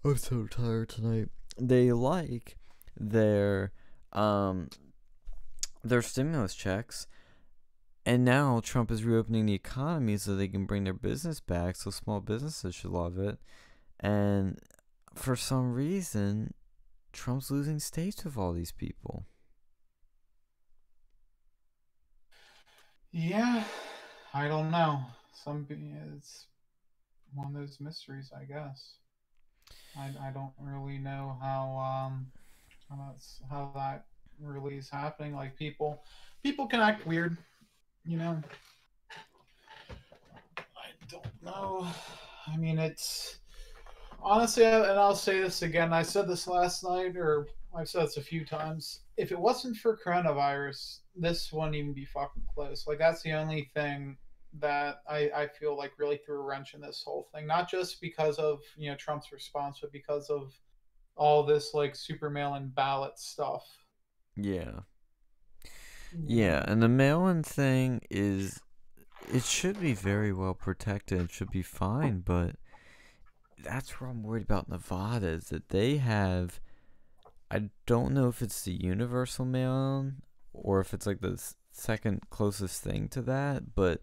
[0.05, 1.29] I'm so tired tonight.
[1.59, 2.57] They like
[2.97, 3.73] their
[4.13, 4.69] um
[5.85, 7.07] their stimulus checks.
[8.07, 11.91] And now Trump is reopening the economy so they can bring their business back, so
[11.91, 13.39] small businesses should love it.
[14.01, 14.59] And
[15.15, 16.55] for some reason,
[17.13, 19.27] Trump's losing states with all these people.
[23.11, 23.65] Yeah,
[24.33, 25.03] I don't know.
[25.35, 26.47] Some it's
[27.35, 28.95] one of those mysteries, I guess.
[29.97, 32.27] I, I don't really know how um
[32.89, 34.05] how that's how that
[34.41, 35.35] really is happening.
[35.35, 36.03] Like people
[36.43, 37.37] people can act weird,
[38.05, 38.43] you know.
[40.59, 41.87] I don't know.
[42.47, 43.39] I mean, it's
[44.23, 45.93] honestly, and I'll say this again.
[45.93, 49.01] I said this last night, or I've said this a few times.
[49.17, 52.87] If it wasn't for coronavirus, this wouldn't even be fucking close.
[52.87, 54.17] Like that's the only thing
[54.55, 57.47] that I, I feel like really threw a wrench in this whole thing.
[57.47, 60.53] Not just because of you know Trump's response, but because of
[61.17, 63.67] all this like super mail-in ballot stuff.
[64.37, 64.81] Yeah.
[66.25, 68.61] Yeah, and the mail-in thing is
[69.33, 71.21] it should be very well protected.
[71.21, 72.57] It should be fine, but
[73.63, 76.61] that's where I'm worried about Nevada is that they have
[77.51, 82.83] I don't know if it's the universal mail-in or if it's like the second closest
[82.83, 84.01] thing to that, but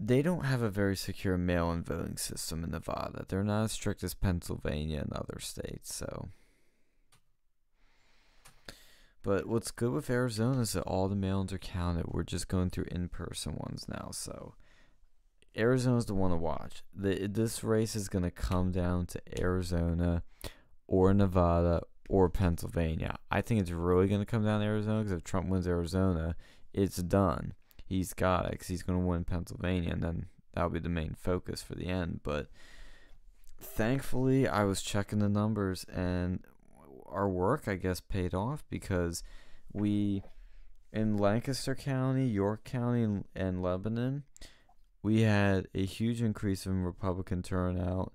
[0.00, 3.24] they don't have a very secure mail-in voting system in Nevada.
[3.28, 6.28] They're not as strict as Pennsylvania and other states, so
[9.22, 12.06] but what's good with Arizona is that all the mail-ins are counted.
[12.08, 14.54] We're just going through in-person ones now, so
[15.56, 16.82] Arizona's the one to watch.
[16.94, 20.22] The, this race is going to come down to Arizona
[20.86, 23.18] or Nevada or Pennsylvania.
[23.30, 26.36] I think it's really going to come down to Arizona because if Trump wins Arizona,
[26.72, 27.54] it's done.
[27.88, 31.16] He's got it because he's going to win Pennsylvania, and then that'll be the main
[31.18, 32.20] focus for the end.
[32.22, 32.48] But
[33.58, 36.40] thankfully, I was checking the numbers, and
[37.06, 39.22] our work, I guess, paid off because
[39.72, 40.22] we,
[40.92, 44.24] in Lancaster County, York County, and, Lebanon,
[45.02, 48.12] we had a huge increase in Republican turnout.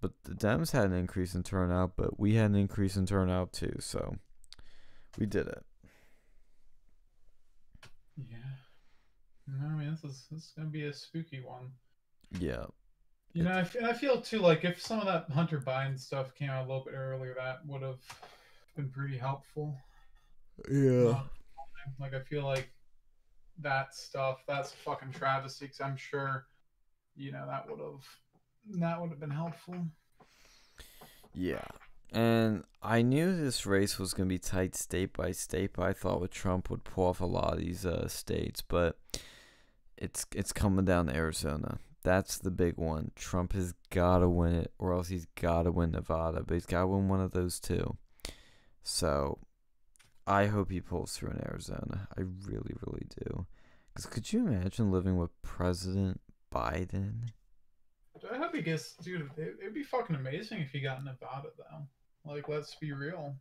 [0.00, 3.52] But the Dems had an increase in turnout, but we had an increase in turnout
[3.52, 3.74] too.
[3.80, 4.14] So
[5.18, 5.64] we did it.
[8.16, 8.61] Yeah.
[9.46, 11.70] No, I mean this is this is gonna be a spooky one.
[12.38, 12.66] Yeah.
[13.34, 16.34] You know, I feel, I feel too like if some of that Hunter Biden stuff
[16.34, 18.00] came out a little bit earlier, that would have
[18.76, 19.74] been pretty helpful.
[20.70, 21.08] Yeah.
[21.08, 21.30] Um,
[21.98, 22.70] like I feel like
[23.60, 25.66] that stuff, that's fucking travesty.
[25.66, 26.46] Cause I'm sure,
[27.16, 29.76] you know, that would have that would have been helpful.
[31.34, 31.64] Yeah.
[32.12, 35.92] And I knew this race was going to be tight state by state, but I
[35.94, 38.98] thought with Trump would pull off a lot of these uh, states, but
[40.02, 41.78] it's it's coming down to Arizona.
[42.02, 43.12] That's the big one.
[43.14, 46.66] Trump has got to win it, or else he's got to win Nevada, but he's
[46.66, 47.96] got to win one of those two.
[48.82, 49.38] So
[50.26, 52.08] I hope he pulls through in Arizona.
[52.18, 53.46] I really, really do.
[53.94, 56.20] Because could you imagine living with President
[56.52, 57.28] Biden?
[58.30, 59.30] I hope he gets, dude.
[59.36, 62.32] It, it'd be fucking amazing if he got Nevada though.
[62.32, 63.36] Like, let's be real,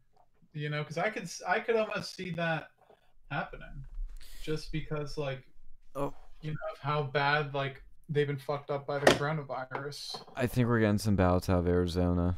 [0.53, 2.70] you know, because I could, I could almost see that
[3.32, 3.86] happening,
[4.43, 5.43] just because, like,
[5.95, 10.21] oh, you know, how bad like they've been fucked up by the coronavirus.
[10.35, 12.37] I think we're getting some ballots out of Arizona.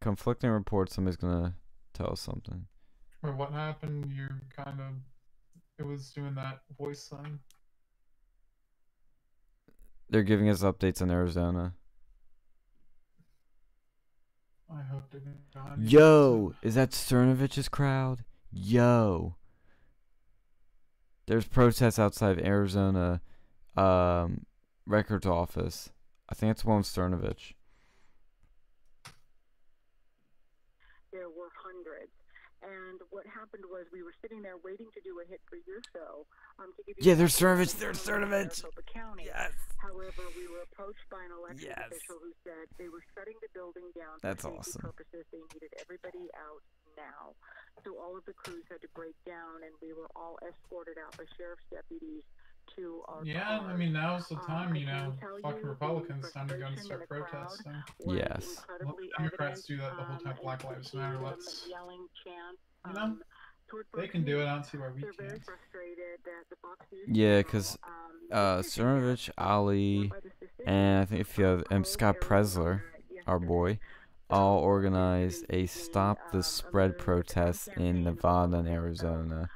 [0.00, 0.94] Conflicting reports.
[0.94, 1.54] Somebody's gonna
[1.92, 2.66] tell us something.
[3.22, 4.12] Or what happened?
[4.14, 4.94] You're kind of,
[5.78, 7.40] it was doing that voice thing.
[10.08, 11.74] They're giving us updates on Arizona.
[14.70, 15.20] I hope to
[15.54, 15.82] God.
[15.82, 18.24] Yo, is that Cernovich's crowd?
[18.52, 19.36] Yo.
[21.28, 23.20] There's protests outside of Arizona
[23.76, 24.46] um,
[24.86, 25.92] records office.
[26.26, 27.52] I think it's one Cernovich.
[31.12, 32.16] There were hundreds.
[32.64, 35.84] And what happened was we were sitting there waiting to do a hit for your
[35.92, 36.24] show.
[36.56, 37.76] Um, to give you yeah, they're Cernovich.
[37.76, 38.64] They're Cernovich.
[38.88, 39.28] County.
[39.28, 39.52] Yes.
[39.84, 41.92] However, we were approached by an election yes.
[41.92, 44.80] official who said they were shutting the building down That's for awesome.
[44.80, 45.28] purposes.
[45.28, 46.64] They needed everybody out
[46.98, 47.38] now.
[47.86, 51.14] So all of the crews had to break down, and we were all escorted out
[51.16, 52.26] by sheriff's deputies
[52.76, 53.70] to our Yeah, cars.
[53.70, 55.14] I mean now's the Um, time, I you know.
[55.20, 57.82] tell Fucking Republicans time to go and start protesting.
[58.04, 58.60] Yes.
[58.82, 61.16] Well, Democrats evident, do that the whole um, time and Black Lives Matter.
[61.18, 62.60] see Let's yelling chants.
[62.88, 63.22] you know, um,
[63.94, 64.46] they can do it.
[64.46, 65.44] I don't see why we They're very can't.
[65.44, 67.92] frustrated that the Fox News Yeah, because um,
[68.30, 70.68] Uh, was Cernovich, Ali, by this decision.
[70.68, 72.82] and I think if you have and Scott Presler,
[73.26, 73.78] our boy,
[74.30, 79.48] all organized a stop the spread protest in Nevada and Arizona.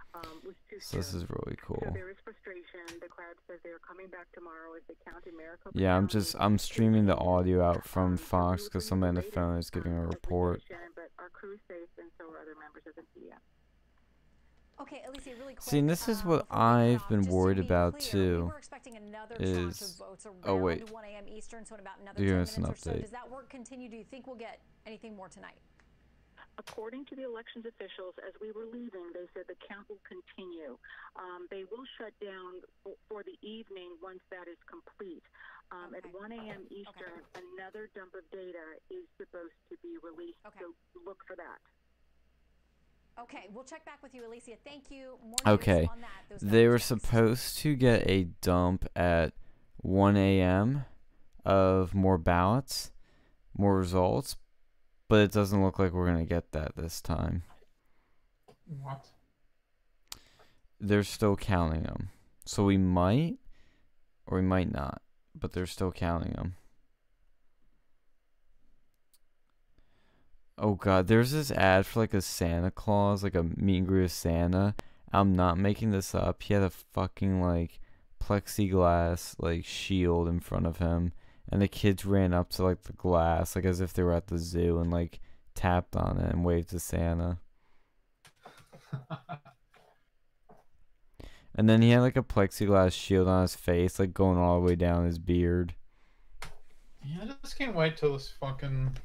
[0.80, 1.80] So this is really cool.
[1.94, 2.80] there is frustration.
[3.00, 6.08] The crowd says they are coming back tomorrow as they count in Maricopa Yeah, I'm
[6.08, 9.92] just I'm streaming the audio out from Fox because somebody on the phone is giving
[9.92, 10.60] a report.
[14.80, 15.62] Okay, Alicia, really quick.
[15.62, 17.66] See, and this is uh, what before we cut I've been just to worried be
[17.66, 20.90] about, clear, too, We were expecting another tranche is- votes oh, wait.
[20.90, 21.24] 1 a.m.
[21.28, 23.00] Eastern, so in about another They're 10 us minutes an or so.
[23.00, 23.88] Does that work continue?
[23.88, 25.58] Do you think we'll get anything more tonight?
[26.58, 30.76] According to the elections officials, as we were leaving, they said the count will continue.
[31.16, 35.24] Um, they will shut down for, for the evening once that is complete.
[35.72, 36.68] Um, At 1 a.m.
[36.68, 40.36] Eastern, another dump of data is supposed to be released.
[40.44, 40.60] Okay.
[40.60, 41.56] So look for that.
[43.20, 44.52] Okay, we'll check back with you, Alicia.
[44.64, 45.18] Thank you.
[45.24, 46.08] More Okay, on that.
[46.30, 49.32] Those They were supposed to get a dump at
[49.76, 50.84] 1 a.m.
[51.44, 52.90] of more ballots,
[53.56, 54.36] more results,
[55.08, 57.42] but it doesn't look like we're gonna get that this time.
[58.66, 59.06] What?
[60.80, 62.08] They're still counting them,
[62.44, 63.36] so we might,
[64.26, 65.02] or we might not,
[65.34, 66.54] but they're still counting them.
[70.58, 74.02] Oh god, there's this ad for like a Santa Claus, like a meet and greet
[74.02, 74.74] with Santa.
[75.12, 76.42] I'm not making this up.
[76.42, 77.80] He had a fucking like
[78.22, 81.12] plexiglass like shield in front of him,
[81.50, 84.28] and the kids ran up to like the glass, like as if they were at
[84.28, 85.20] the zoo, and like
[85.54, 87.38] tapped on it and waved to Santa.
[91.54, 94.66] And then he had like a plexiglass shield on his face, like going all the
[94.66, 95.74] way down his beard.
[97.04, 98.96] Yeah, I just can't wait till this fucking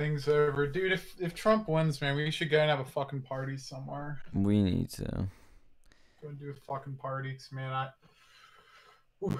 [0.00, 0.92] thing's over, dude.
[0.92, 4.20] If if Trump wins, man, we should go and have a fucking party somewhere.
[4.32, 5.28] We need to.
[6.22, 7.70] Go and do a fucking party, 'cause, man.
[7.72, 7.88] I.
[9.22, 9.38] Ooh,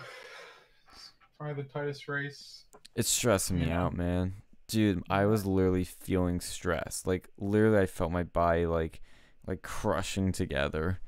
[0.93, 2.65] it's probably the tightest race.
[2.95, 3.83] It's stressing me Yeah.
[3.85, 4.35] out, man.
[4.69, 7.07] Dude, I was literally feeling stressed.
[7.07, 9.01] Like literally I felt my body like
[9.47, 11.01] like crushing together.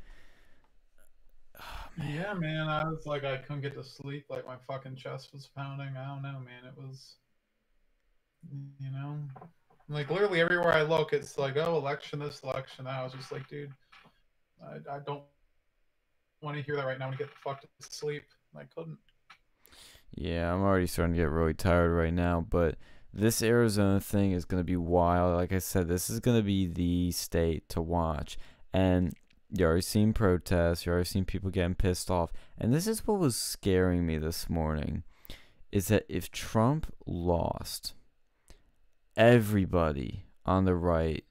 [2.03, 2.69] Yeah, man.
[2.71, 4.25] I was like, I couldn't get to sleep.
[4.31, 5.95] Like my fucking chest was pounding.
[5.95, 6.65] I don't know, man.
[6.65, 7.17] It was,
[8.51, 9.19] you know,
[9.89, 13.01] like literally everywhere I look, it's like, oh, election this, election that.
[13.01, 13.73] I was just like, dude,
[14.63, 15.23] I, I don't
[16.41, 17.11] want to hear that right now.
[17.11, 18.25] To get the fuck to sleep.
[18.53, 18.99] And I couldn't.
[20.15, 22.77] Yeah, I'm already starting to get really tired right now, but
[23.15, 25.35] this Arizona thing is going to be wild.
[25.35, 28.39] Like I said, this is going to be the state to watch.
[28.75, 29.15] And
[29.51, 32.33] you already seen protests, you already seen people getting pissed off.
[32.59, 35.03] And this is what was scaring me this morning
[35.71, 37.95] is that if Trump lost,
[39.17, 41.25] everybody on the right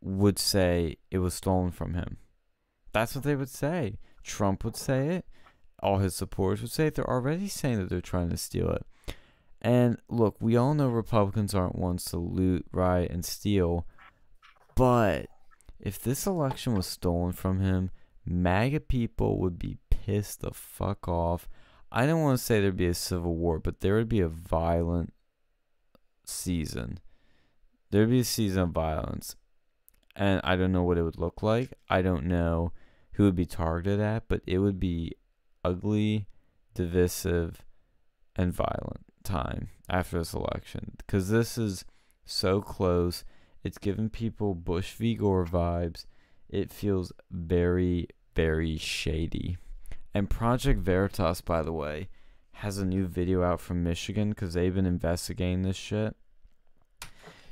[0.00, 2.18] would say it was stolen from him.
[2.92, 3.98] That's what they would say.
[4.22, 5.26] Trump would say it
[5.84, 6.94] all his supporters would say it.
[6.94, 8.86] they're already saying that they're trying to steal it.
[9.60, 13.86] And look, we all know Republicans aren't ones to loot, riot, and steal.
[14.74, 15.26] But
[15.78, 17.90] if this election was stolen from him,
[18.26, 21.48] MAGA people would be pissed the fuck off.
[21.92, 24.28] I don't want to say there'd be a civil war, but there would be a
[24.28, 25.12] violent
[26.28, 26.98] season.
[27.90, 29.36] There'd be a season of violence.
[30.16, 31.72] And I don't know what it would look like.
[31.88, 32.72] I don't know
[33.12, 35.12] who would be targeted at, but it would be
[35.64, 36.28] ugly,
[36.74, 37.64] divisive,
[38.36, 41.84] and violent time after this election because this is
[42.24, 43.24] so close.
[43.62, 45.14] It's giving people Bush v.
[45.14, 46.06] Gore vibes.
[46.48, 49.56] It feels very, very shady.
[50.12, 52.08] And Project Veritas, by the way,
[52.54, 56.16] has a new video out from Michigan because they've been investigating this shit.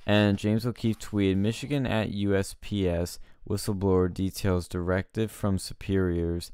[0.07, 6.53] And James O'Keefe tweeted Michigan at USPS whistleblower details directive from superiors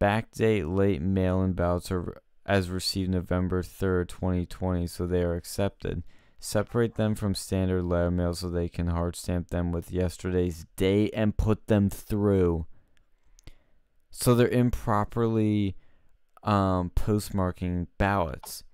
[0.00, 6.02] backdate late mail-in ballots are as received November 3rd, 2020, so they are accepted.
[6.40, 11.10] Separate them from standard letter mail so they can hard stamp them with yesterday's date
[11.14, 12.64] and put them through.
[14.10, 15.76] So they're improperly
[16.48, 18.64] um, postmarking ballots.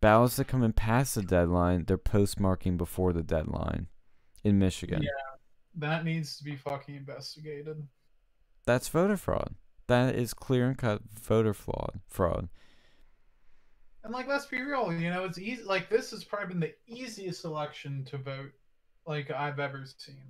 [0.00, 3.88] Ballots that come in past the deadline, they're postmarking before the deadline
[4.42, 5.02] in Michigan.
[5.02, 5.10] Yeah,
[5.76, 7.86] that needs to be fucking investigated.
[8.64, 9.54] That's voter fraud.
[9.86, 12.00] That is clear and cut voter fraud.
[12.08, 12.48] Fraud.
[14.02, 14.90] And like, let's be real.
[14.90, 15.62] You know, it's easy.
[15.62, 18.52] Like, this has probably been the easiest election to vote
[19.06, 20.22] like I've ever seen.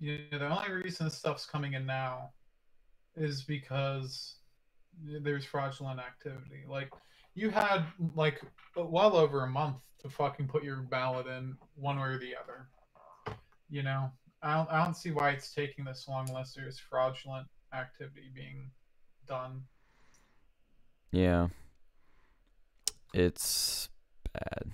[0.00, 2.30] You know, the only reason this stuff's coming in now
[3.14, 4.36] is because
[5.00, 6.64] there's fraudulent activity.
[6.68, 6.90] Like,
[7.34, 7.84] you had
[8.14, 8.42] like
[8.76, 12.68] well over a month to fucking put your ballot in one way or the other.
[13.70, 14.10] You know,
[14.42, 18.70] I don't, I don't see why it's taking this long unless there's fraudulent activity being
[19.26, 19.62] done.
[21.10, 21.48] Yeah.
[23.14, 23.88] It's
[24.32, 24.72] bad.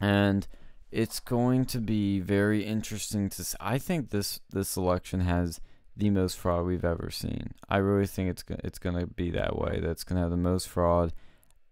[0.00, 0.46] And
[0.90, 3.56] it's going to be very interesting to see.
[3.60, 5.60] I think this this election has
[5.96, 7.54] the most fraud we've ever seen.
[7.68, 9.80] I really think it's it's going to be that way.
[9.80, 11.12] That's going to have the most fraud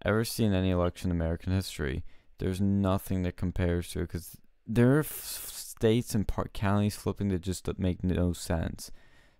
[0.05, 2.05] ever seen in any election in American history.
[2.39, 7.41] There's nothing that compares to it because there are states and part counties flipping that
[7.41, 8.91] just make no sense.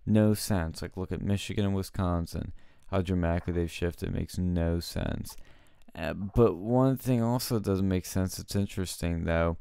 [0.05, 0.81] No sense.
[0.81, 2.51] Like look at Michigan and Wisconsin,
[2.87, 4.09] how dramatically they've shifted.
[4.09, 5.35] It makes no sense.
[5.93, 8.39] Uh, but one thing also doesn't make sense.
[8.39, 9.57] It's interesting though,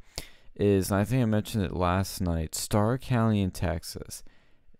[0.55, 2.55] is I think I mentioned it last night.
[2.55, 4.23] Starr County in Texas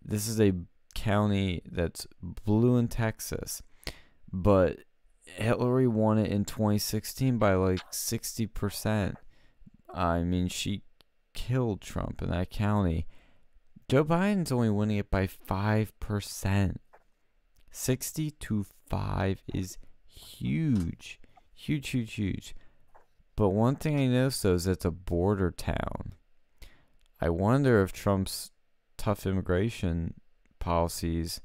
[0.03, 0.53] this is a
[0.93, 3.61] county that's blue in Texas,
[4.31, 4.79] but
[5.25, 9.15] Hillary won it in 2016 by like 60%.
[9.93, 10.83] I mean, she
[11.33, 13.07] killed Trump in that county.
[13.89, 16.75] Joe Biden's only winning it by 5%.
[17.71, 19.77] 60 to 5 is
[20.07, 21.19] huge.
[21.53, 22.55] Huge, huge, huge.
[23.35, 26.13] But one thing I noticed though is it's a border town.
[27.19, 28.51] I wonder if Trump's
[29.01, 30.13] tough immigration
[30.59, 31.41] policies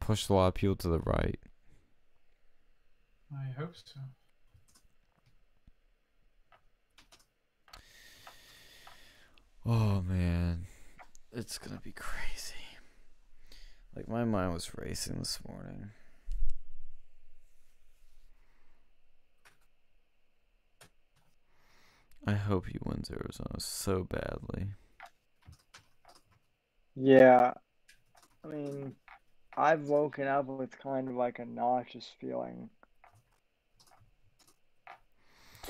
[0.00, 1.38] pushed a lot of people to the right.
[3.30, 4.00] I hope so.
[9.66, 10.64] Oh man,
[11.32, 12.54] it's gonna be crazy.
[13.94, 15.90] Like my mind was racing this morning.
[22.26, 24.68] I hope he wins Arizona so badly.
[26.94, 27.54] Yeah,
[28.44, 28.94] I mean,
[29.56, 32.68] I've woken up with kind of like a nauseous feeling.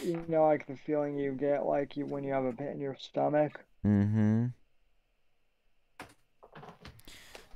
[0.03, 2.81] You know, like the feeling you get like you when you have a pit in
[2.81, 3.65] your stomach.
[3.87, 4.47] Mm-hmm.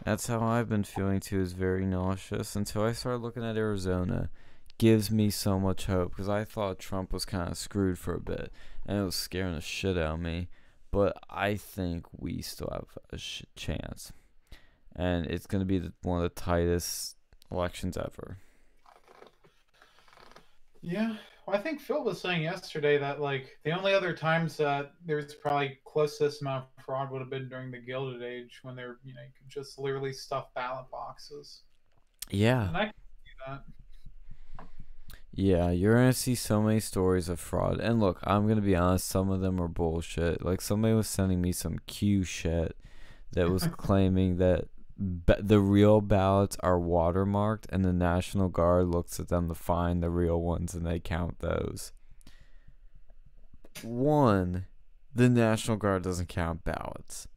[0.04, 1.40] That's how I've been feeling too.
[1.40, 4.30] Is very nauseous until I started looking at Arizona.
[4.78, 8.20] Gives me so much hope because I thought Trump was kind of screwed for a
[8.20, 8.52] bit,
[8.84, 10.48] and it was scaring the shit out of me
[10.96, 14.14] but I think we still have a sh- chance,
[14.94, 17.16] and it's going to be the, one of the tightest
[17.50, 18.38] elections ever.
[20.80, 21.16] Yeah,
[21.46, 25.34] well, I think Phil was saying yesterday that like the only other times that there's
[25.34, 29.12] probably closest amount of fraud would have been during the Gilded Age when they're you
[29.12, 31.64] know you could just literally stuff ballot boxes.
[32.30, 32.68] Yeah.
[32.68, 33.64] And I can see that.
[35.38, 37.78] Yeah, you're gonna see so many stories of fraud.
[37.78, 40.42] And look, I'm gonna be honest, some of them are bullshit.
[40.42, 42.74] Like somebody was sending me some Q shit
[43.32, 44.64] that was claiming that
[44.96, 50.08] the real ballots are watermarked, and the National Guard looks at them to find the
[50.08, 51.92] real ones, and they count those.
[53.82, 54.64] One,
[55.14, 57.28] the National Guard doesn't count ballots.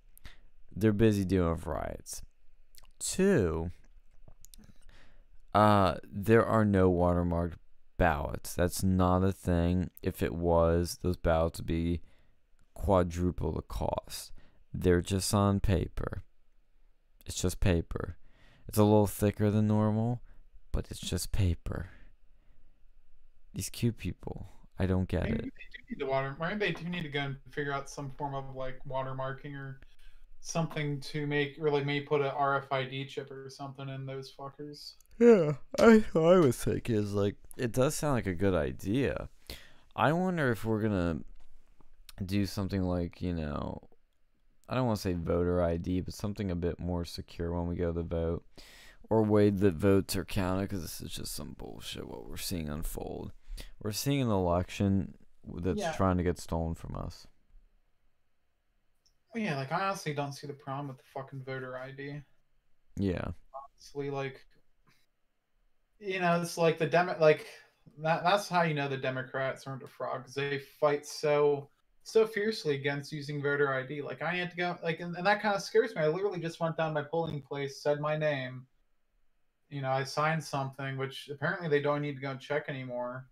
[0.74, 2.22] They're busy doing riots.
[2.98, 3.72] Two,
[5.54, 7.56] uh, there are no watermarked
[8.00, 8.56] ballots.
[8.56, 9.92] That's not a thing.
[10.02, 12.02] If it was, those ballots would be
[12.74, 14.32] quadruple the cost.
[14.74, 16.24] They're just on paper.
[17.28, 18.18] It's just paper.
[18.68, 20.22] It's a little thicker than normal,
[20.72, 21.90] but it's just paper.
[23.54, 24.48] These cute people,
[24.80, 25.42] I don't get Maybe it.
[25.42, 26.36] they do need the water.
[26.40, 29.80] Maybe they do need to go and figure out some form of like watermarking or
[30.42, 34.94] something to make really maybe put a RFID chip or something in those fuckers.
[35.20, 39.30] Yeah, I I was thinking is like it does sound like a good idea.
[39.96, 41.20] I wonder if we're gonna
[42.26, 43.82] do something like you know,
[44.70, 47.76] I don't want to say voter ID, but something a bit more secure when we
[47.76, 48.44] go to vote,
[49.10, 52.70] or way that votes are counted because this is just some bullshit what we're seeing
[52.70, 53.32] unfold.
[53.82, 55.16] We're seeing an election
[55.54, 55.92] that's Yeah.
[55.94, 57.28] trying to get stolen from us.
[59.34, 62.22] Well, yeah, like I honestly don't see the problem with the fucking voter ID.
[62.98, 64.46] Yeah, Honestly, like
[66.00, 67.48] you know, it's like the demo like
[68.00, 71.70] that that's how you know the Democrats aren't a fraud because they fight so
[72.04, 74.02] so fiercely against using voter ID.
[74.02, 76.02] Like I had to go like and, and that kind of scares me.
[76.02, 78.66] I literally just went down my polling place, said my name,
[79.70, 83.28] you know, I signed something which apparently they don't need to go and check anymore,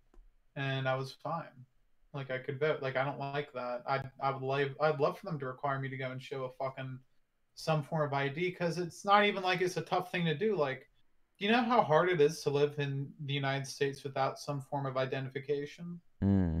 [0.56, 1.66] and I was fine.
[2.14, 2.82] Like I could vote.
[2.82, 3.82] Like I don't like that.
[3.86, 6.44] I I would love I'd love for them to require me to go and show
[6.44, 6.98] a fucking
[7.54, 10.56] some form of ID because it's not even like it's a tough thing to do.
[10.56, 10.88] Like,
[11.38, 14.60] do you know how hard it is to live in the United States without some
[14.60, 16.00] form of identification?
[16.22, 16.60] Hmm.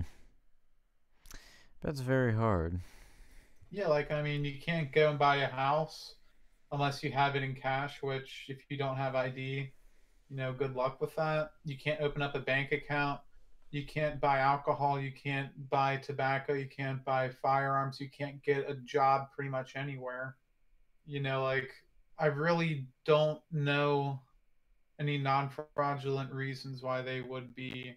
[1.80, 2.80] That's very hard.
[3.70, 6.14] Yeah, like I mean, you can't go and buy a house
[6.72, 8.02] unless you have it in cash.
[8.02, 9.70] Which, if you don't have ID,
[10.30, 11.52] you know, good luck with that.
[11.64, 13.20] You can't open up a bank account.
[13.70, 14.98] You can't buy alcohol.
[14.98, 16.54] You can't buy tobacco.
[16.54, 18.00] You can't buy firearms.
[18.00, 20.36] You can't get a job pretty much anywhere.
[21.06, 21.70] You know, like
[22.18, 24.20] I really don't know
[24.98, 27.94] any non-fraudulent reasons why they would be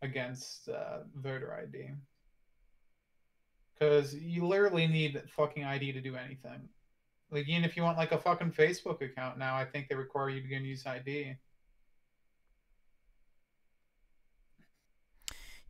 [0.00, 1.90] against uh, voter ID
[3.78, 6.68] because you literally need fucking ID to do anything.
[7.30, 10.30] Like even if you want like a fucking Facebook account now, I think they require
[10.30, 11.36] you to use ID.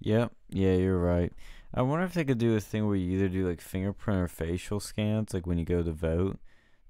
[0.00, 1.32] Yep, yeah, you're right.
[1.74, 4.28] I wonder if they could do a thing where you either do like fingerprint or
[4.28, 6.38] facial scans, like when you go to vote,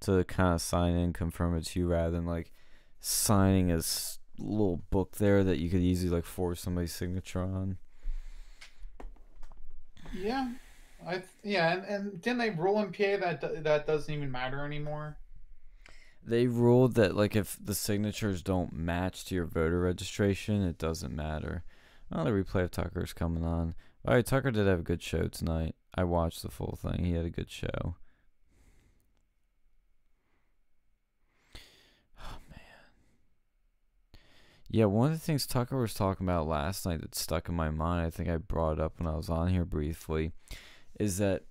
[0.00, 2.52] to kind of sign in, confirm it's you, rather than like
[3.00, 3.80] signing a
[4.38, 7.78] little book there that you could easily like force somebody's signature on.
[10.12, 10.52] Yeah,
[11.06, 15.16] I yeah, and, and didn't they rule in PA that that doesn't even matter anymore?
[16.24, 21.14] They ruled that like if the signatures don't match to your voter registration, it doesn't
[21.14, 21.64] matter.
[22.10, 23.74] The replay of Tucker's coming on.
[24.06, 25.74] All right, Tucker did have a good show tonight.
[25.94, 27.04] I watched the full thing.
[27.04, 27.96] He had a good show.
[32.20, 32.60] Oh man.
[34.70, 37.70] Yeah, one of the things Tucker was talking about last night that stuck in my
[37.70, 40.32] mind, I think I brought up when I was on here briefly,
[40.98, 41.44] is that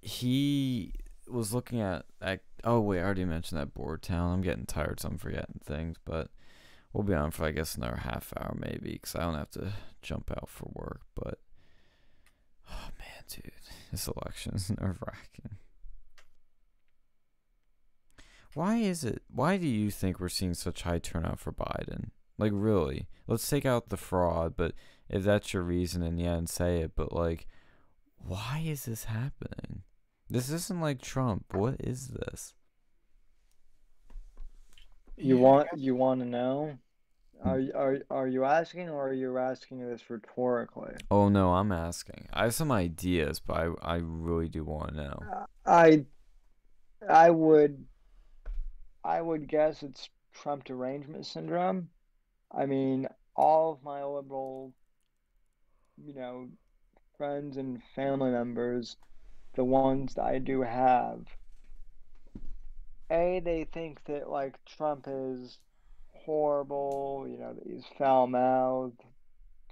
[0.00, 0.92] he
[1.28, 4.32] was looking at, at oh wait, I already mentioned that board town.
[4.32, 6.28] I'm getting tired, so I'm forgetting things, but
[6.92, 9.72] we'll be on for I guess another half hour maybe, because I don't have to
[10.02, 11.02] jump out for work.
[11.14, 11.38] But
[12.70, 13.52] oh man, dude,
[13.90, 15.56] this election is nerve wracking.
[18.54, 19.22] Why is it?
[19.32, 22.10] Why do you think we're seeing such high turnout for Biden?
[22.36, 24.54] Like really, let's take out the fraud.
[24.56, 24.74] But
[25.08, 26.92] if that's your reason, and yeah, and say it.
[26.96, 27.46] But like
[28.26, 29.82] why is this happening?
[30.28, 31.54] This isn't like Trump.
[31.54, 32.54] What is this?
[35.20, 36.78] You want you want to know?
[37.42, 40.94] Are are are you asking or are you asking this rhetorically?
[41.10, 42.28] Oh no, I'm asking.
[42.32, 45.22] I have some ideas, but I I really do want to know.
[45.32, 46.04] Uh, I
[47.08, 47.84] I would
[49.04, 51.88] I would guess it's Trump derangement syndrome.
[52.52, 54.74] I mean, all of my liberal,
[55.96, 56.48] you know,
[57.16, 58.96] friends and family members,
[59.54, 61.24] the ones that I do have,
[63.10, 65.58] A, they think that like Trump is
[66.12, 69.00] horrible, you know, that he's foul mouthed,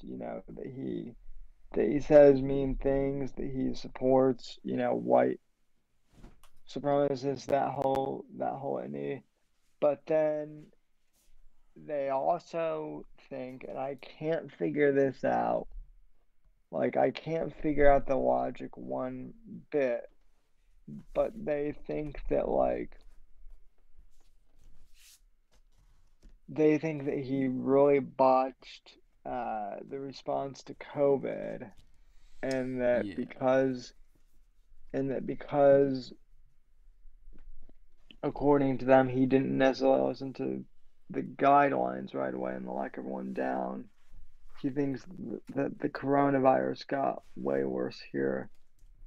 [0.02, 1.14] you know, that he
[1.74, 5.40] that he says mean things, that he supports, you know, white
[6.68, 9.22] supremacists, that whole that whole any.
[9.80, 10.66] But then
[11.76, 15.68] they also think, and I can't figure this out,
[16.70, 19.32] like, I can't figure out the logic one
[19.70, 20.00] bit,
[21.14, 22.90] but they think that, like,
[26.48, 28.96] they think that he really botched
[29.26, 31.70] uh, the response to COVID,
[32.42, 33.14] and that yeah.
[33.16, 33.92] because,
[34.92, 36.12] and that because,
[38.22, 40.64] according to them, he didn't necessarily listen to
[41.10, 43.84] the guidelines right away and the lack of one down
[44.60, 45.04] he thinks
[45.54, 48.50] that the coronavirus got way worse here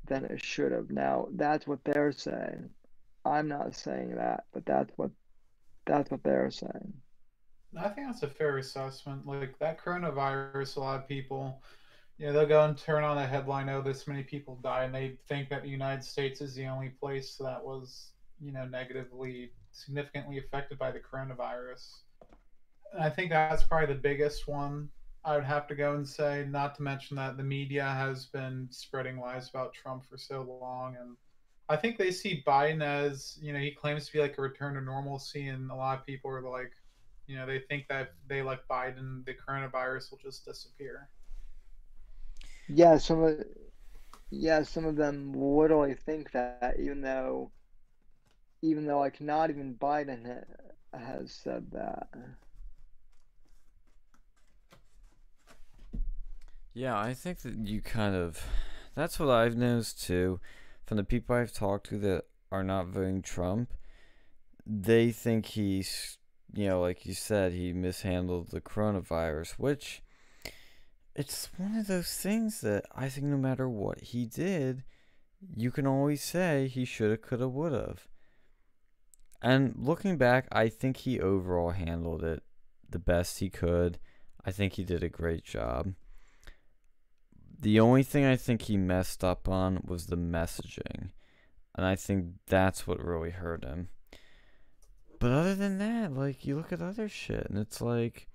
[0.07, 0.89] than it should have.
[0.89, 2.69] Now, that's what they're saying.
[3.25, 5.11] I'm not saying that, but that's what
[5.85, 6.93] that's what they're saying.
[7.77, 9.25] I think that's a fair assessment.
[9.25, 11.61] Like that coronavirus, a lot of people,
[12.17, 14.93] you know, they'll go and turn on a headline, oh, this many people die, and
[14.93, 19.51] they think that the United States is the only place that was, you know, negatively,
[19.71, 22.01] significantly affected by the coronavirus.
[22.93, 24.89] And I think that's probably the biggest one
[25.23, 28.67] I would have to go and say, not to mention that the media has been
[28.71, 30.97] spreading lies about Trump for so long.
[30.99, 31.15] And
[31.69, 34.73] I think they see Biden as, you know, he claims to be like a return
[34.73, 35.47] to normalcy.
[35.47, 36.73] And a lot of people are like,
[37.31, 41.07] you know, they think that they like Biden, the coronavirus will just disappear.
[42.67, 43.41] Yeah, some of,
[44.29, 47.51] yeah, some of them literally think that, even though,
[48.61, 50.43] even though like not even Biden
[50.93, 52.09] has said that.
[56.73, 58.45] Yeah, I think that you kind of.
[58.93, 60.41] That's what I've noticed too.
[60.85, 63.73] From the people I've talked to that are not voting Trump,
[64.65, 66.17] they think he's
[66.53, 70.01] you know, like you said, he mishandled the coronavirus, which
[71.15, 74.83] it's one of those things that I think no matter what he did,
[75.55, 77.95] you can always say he shoulda, coulda, woulda.
[79.41, 82.43] And looking back, I think he overall handled it
[82.87, 83.97] the best he could.
[84.45, 85.93] I think he did a great job.
[87.59, 91.09] The only thing I think he messed up on was the messaging.
[91.75, 93.89] And I think that's what really hurt him.
[95.21, 98.27] But other than that, like, you look at other shit, and it's like,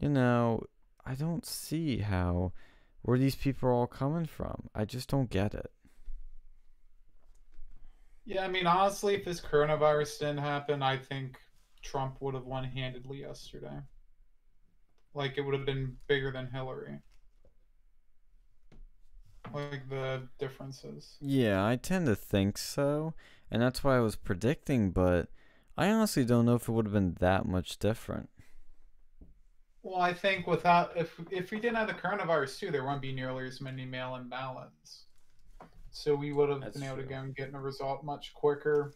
[0.00, 0.62] you know,
[1.04, 2.52] I don't see how,
[3.02, 4.70] where these people are all coming from.
[4.74, 5.70] I just don't get it.
[8.24, 11.36] Yeah, I mean, honestly, if this coronavirus didn't happen, I think
[11.82, 13.80] Trump would have won handedly yesterday.
[15.12, 17.00] Like, it would have been bigger than Hillary.
[19.52, 21.18] Like, the differences.
[21.20, 23.12] Yeah, I tend to think so.
[23.50, 25.28] And that's why I was predicting, but
[25.76, 28.28] I honestly don't know if it would have been that much different.
[29.82, 33.12] Well, I think without if if we didn't have the coronavirus too, there wouldn't be
[33.12, 35.04] nearly as many mail-in ballots.
[35.90, 37.04] So we would have That's been able true.
[37.04, 38.94] to go and get a result much quicker.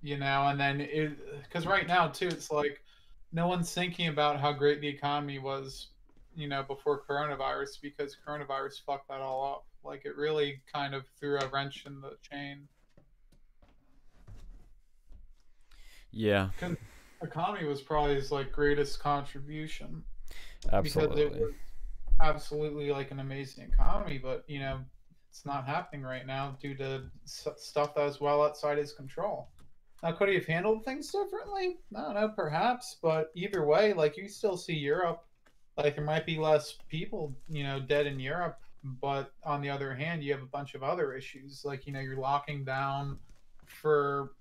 [0.00, 2.82] You know, and then it because right now too, it's like
[3.32, 5.88] no one's thinking about how great the economy was,
[6.34, 9.66] you know, before coronavirus because coronavirus fucked that all up.
[9.82, 12.68] Like it really kind of threw a wrench in the chain.
[16.14, 16.50] Yeah,
[17.22, 20.04] Economy was probably his like greatest contribution.
[20.62, 21.40] because it absolutely.
[21.40, 21.52] was
[22.20, 24.80] absolutely like an amazing economy, but you know,
[25.30, 29.48] it's not happening right now due to s- stuff that was well outside his control.
[30.02, 31.78] Now, could he have handled things differently?
[31.96, 35.24] I don't know, perhaps, but either way, like you still see Europe,
[35.76, 39.94] like there might be less people, you know, dead in Europe, but on the other
[39.94, 43.18] hand, you have a bunch of other issues, like you know, you're locking down
[43.64, 44.32] for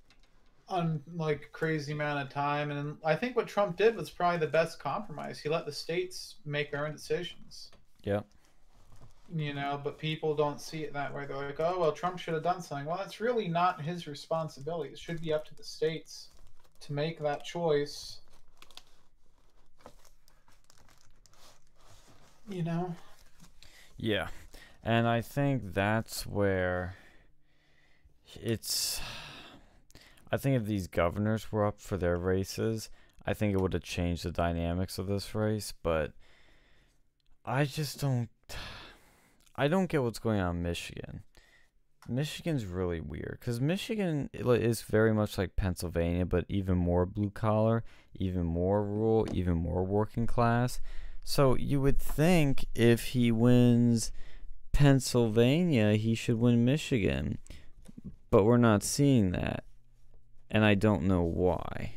[0.73, 4.47] on like crazy amount of time and i think what trump did was probably the
[4.47, 5.39] best compromise.
[5.39, 7.71] He let the states make their own decisions.
[8.03, 8.21] Yeah.
[9.33, 11.25] You know but people don't see it that way.
[11.25, 12.85] They're like oh well trump should have done something.
[12.85, 14.91] Well that's really not his responsibility.
[14.91, 16.29] It should be up to the states
[16.81, 18.19] to make that choice.
[22.49, 22.95] You know?
[23.97, 24.27] Yeah.
[24.83, 26.95] And I think that's where
[28.41, 28.99] it's.
[30.33, 32.89] I think if these governors were up for their races,
[33.23, 36.13] I think it would have changed the dynamics of this race, but
[37.45, 38.29] I just don't.
[39.55, 41.21] I don't get what's going on in Michigan.
[42.09, 47.83] Michigan's really weird because Michigan is very much like Pennsylvania, but even more blue collar,
[48.15, 50.81] even more rural, even more working class.
[51.23, 54.11] So you would think if he wins
[54.71, 57.37] Pennsylvania, he should win Michigan.
[58.31, 59.63] But we're not seeing that.
[60.53, 61.95] And I don't know why.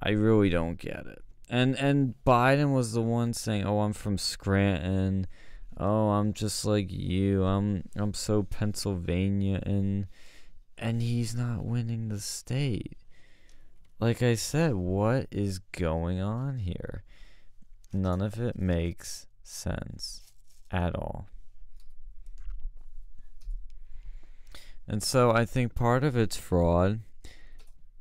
[0.00, 1.22] I really don't get it.
[1.50, 5.26] And and Biden was the one saying, "Oh, I'm from Scranton.
[5.76, 7.44] Oh, I'm just like you.
[7.44, 10.06] I'm I'm so Pennsylvania and
[10.78, 12.96] and he's not winning the state."
[13.98, 17.04] Like I said, what is going on here?
[17.92, 20.22] None of it makes sense
[20.70, 21.28] at all.
[24.88, 27.00] And so I think part of it's fraud,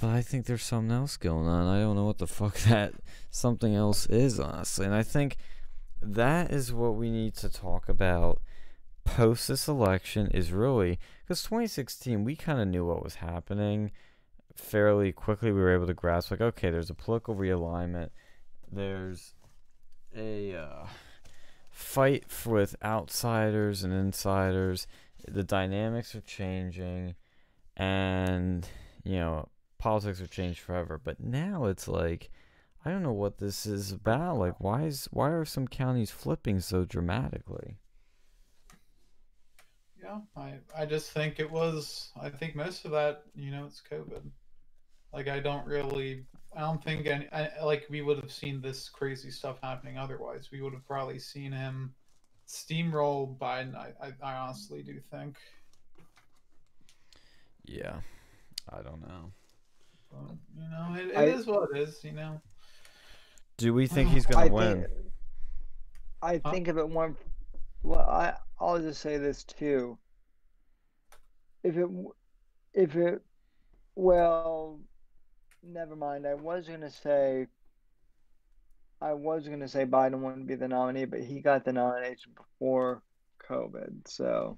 [0.01, 1.67] but I think there's something else going on.
[1.67, 2.93] I don't know what the fuck that
[3.29, 4.85] something else is, honestly.
[4.87, 5.37] And I think
[6.01, 8.41] that is what we need to talk about
[9.03, 13.91] post this election is really because 2016 we kind of knew what was happening
[14.55, 15.51] fairly quickly.
[15.51, 18.09] We were able to grasp like, okay, there's a political realignment.
[18.71, 19.35] There's
[20.15, 20.87] a uh,
[21.69, 24.87] fight with outsiders and insiders.
[25.27, 27.15] The dynamics are changing,
[27.77, 28.67] and
[29.03, 29.49] you know
[29.81, 31.01] politics have changed forever.
[31.03, 32.29] But now it's like,
[32.85, 34.37] I don't know what this is about.
[34.37, 37.77] Like, why is why are some counties flipping so dramatically?
[40.01, 42.11] Yeah, I I just think it was.
[42.19, 44.21] I think most of that, you know, it's COVID.
[45.11, 46.25] Like I don't really.
[46.55, 47.27] I don't think any.
[47.31, 50.49] I, like we would have seen this crazy stuff happening otherwise.
[50.51, 51.93] We would have probably seen him
[52.47, 53.75] steamroll Biden.
[53.75, 55.37] I I, I honestly do think.
[57.65, 58.01] Yeah,
[58.69, 59.31] I don't know.
[60.11, 62.03] But, you know, it, I- it is what it is.
[62.03, 62.41] You know.
[63.57, 64.85] Do we think uh, he's gonna think, win?
[66.21, 66.51] I Huh?
[66.51, 67.17] think if it weren't,
[67.83, 69.97] well, I I'll just say this too.
[71.63, 71.87] If it,
[72.73, 73.21] if it,
[73.95, 74.79] well,
[75.63, 76.25] never mind.
[76.27, 77.47] I was gonna say.
[79.03, 83.01] I was gonna say Biden wouldn't be the nominee, but he got the nomination before
[83.47, 84.57] COVID, so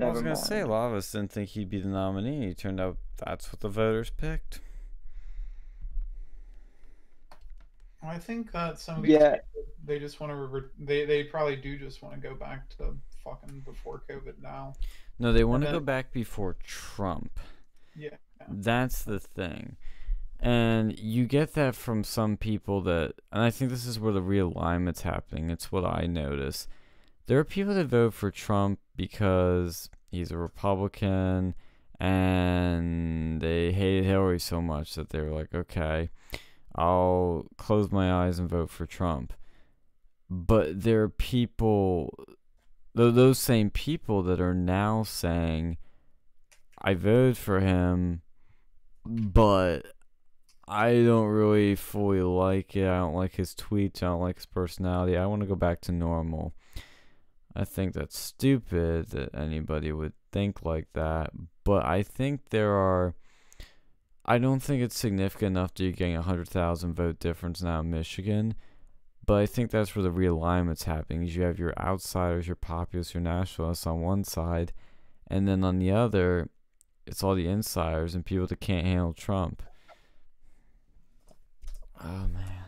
[0.00, 0.38] I was gonna mind.
[0.38, 2.48] say a lot of us didn't think he'd be the nominee.
[2.48, 4.60] It turned out that's what the voters picked.
[8.06, 9.36] I think that some of these Yeah.
[9.36, 12.68] people, they just want to re- they they probably do just want to go back
[12.78, 14.74] to fucking before COVID now.
[15.18, 17.38] No, they want to go back before Trump.
[17.94, 18.16] Yeah.
[18.48, 19.76] That's the thing.
[20.38, 24.20] And you get that from some people that, and I think this is where the
[24.20, 25.48] realignment's happening.
[25.50, 26.68] It's what I notice.
[27.26, 31.54] There are people that vote for Trump because he's a Republican
[31.98, 36.10] and they hated Hillary so much that they were like, okay,
[36.76, 39.32] I'll close my eyes and vote for Trump.
[40.28, 42.14] But there are people,
[42.94, 45.78] tho- those same people that are now saying,
[46.80, 48.22] I voted for him,
[49.04, 49.86] but
[50.68, 52.86] I don't really fully like it.
[52.86, 54.02] I don't like his tweets.
[54.02, 55.16] I don't like his personality.
[55.16, 56.54] I want to go back to normal.
[57.54, 61.30] I think that's stupid that anybody would think like that.
[61.64, 63.14] But I think there are.
[64.28, 67.90] I don't think it's significant enough that you're getting a 100,000 vote difference now in
[67.90, 68.56] Michigan.
[69.24, 71.22] But I think that's where the realignment's happening.
[71.22, 74.72] Is you have your outsiders, your populists, your nationalists on one side,
[75.28, 76.48] and then on the other,
[77.06, 79.62] it's all the insiders and people that can't handle Trump.
[82.02, 82.66] Oh man,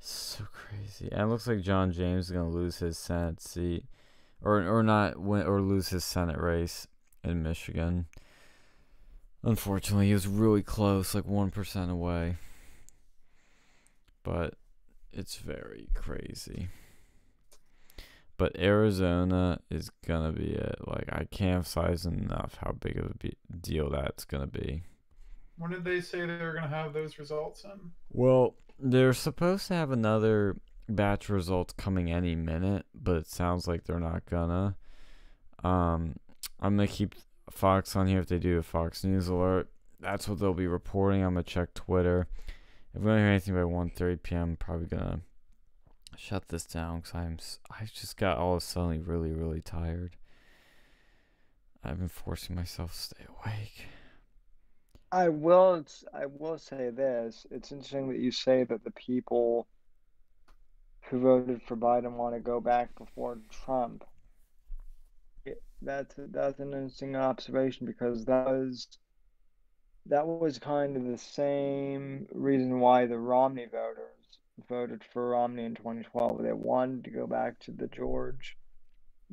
[0.00, 1.08] so crazy.
[1.12, 3.84] And it looks like John James is gonna lose his Senate seat,
[4.42, 6.88] or or not win or lose his Senate race
[7.22, 8.06] in Michigan.
[9.42, 12.36] Unfortunately, he was really close, like one percent away.
[14.22, 14.54] But
[15.12, 16.68] it's very crazy.
[18.36, 20.76] But Arizona is gonna be it.
[20.86, 24.82] Like I can't emphasize enough how big of a deal that's gonna be.
[25.56, 27.90] When did they say they were gonna have those results in?
[28.10, 30.56] Well, they're supposed to have another
[30.88, 34.76] batch of results coming any minute, but it sounds like they're not gonna.
[35.62, 36.16] Um,
[36.60, 37.14] I'm gonna keep
[37.50, 39.68] Fox on here if they do a Fox News alert.
[39.98, 41.22] That's what they'll be reporting.
[41.22, 42.26] I'm gonna check Twitter.
[42.94, 45.20] If we don't hear anything by 1:30 p.m., I'm probably gonna
[46.16, 47.38] shut this down because I'm
[47.70, 50.16] I just got all of a sudden really really tired.
[51.82, 53.86] I've been forcing myself to stay awake.
[55.12, 55.84] I will
[56.14, 57.46] I will say this.
[57.50, 59.66] It's interesting that you say that the people
[61.02, 64.04] who voted for Biden want to go back before Trump.
[65.82, 68.86] That's that's an interesting observation because that was
[70.06, 75.74] that was kind of the same reason why the Romney voters voted for Romney in
[75.74, 76.42] 2012.
[76.42, 78.56] They wanted to go back to the George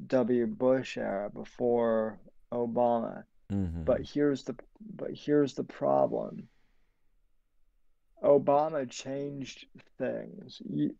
[0.08, 0.46] W.
[0.46, 2.20] Bush era before
[2.54, 3.24] Obama.
[3.52, 3.84] Mm-hmm.
[3.84, 4.56] But here's the
[4.96, 6.48] but here's the problem.
[8.24, 9.66] Obama changed
[9.98, 10.62] things.
[10.68, 10.96] You,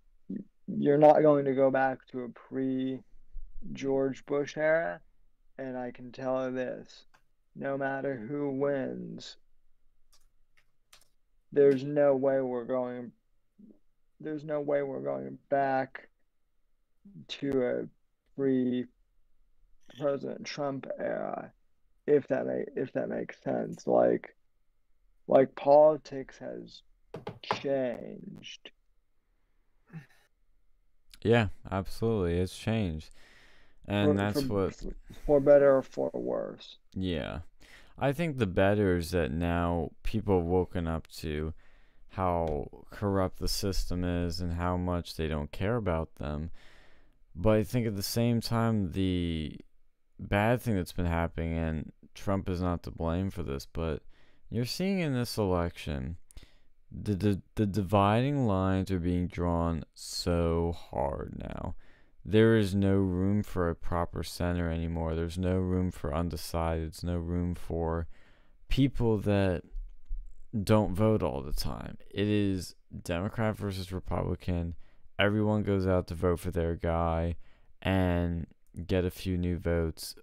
[0.68, 3.00] you're not going to go back to a pre
[3.74, 5.02] George Bush era,
[5.58, 7.06] and I can tell her this,
[7.56, 9.38] no matter who wins,
[11.52, 13.12] there's no way we're going
[14.20, 16.10] there's no way we're going back
[17.28, 17.88] to a
[18.36, 18.86] pre
[20.00, 21.52] President Trump era
[22.06, 22.46] if that
[22.76, 23.86] if that makes sense.
[23.86, 24.36] Like
[25.28, 26.82] like politics has
[27.44, 28.72] changed.
[31.22, 33.12] yeah, absolutely, it's changed,
[33.88, 34.76] and for, that's for, what
[35.26, 36.78] for better or for worse.
[36.94, 37.40] Yeah.
[37.98, 41.54] I think the better is that now people have woken up to
[42.10, 46.52] how corrupt the system is and how much they don't care about them.
[47.36, 49.58] But I think at the same time, the
[50.20, 54.02] bad thing that's been happening, and Trump is not to blame for this, but
[54.50, 56.18] you're seeing in this election,
[56.92, 61.76] the, the, the dividing lines are being drawn so hard now
[62.30, 65.16] there is no room for a proper center anymore.
[65.16, 68.08] There's no room for undecideds, no room for
[68.68, 69.64] people that
[70.64, 71.98] don't vote all the time.
[72.12, 74.76] It is Democrat versus Republican.
[75.18, 77.38] Everyone goes out to vote for their guy
[77.82, 78.46] and
[78.86, 80.16] get a few new votes.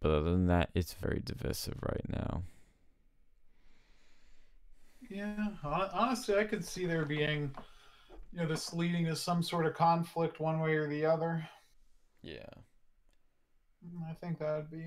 [0.00, 2.44] But other than that, it's very divisive right now.
[5.08, 7.52] Yeah, honestly, I could see there being,
[8.32, 11.48] you know, this leading to some sort of conflict one way or the other.
[12.22, 12.46] Yeah.
[13.84, 14.86] Mm, I think that would be,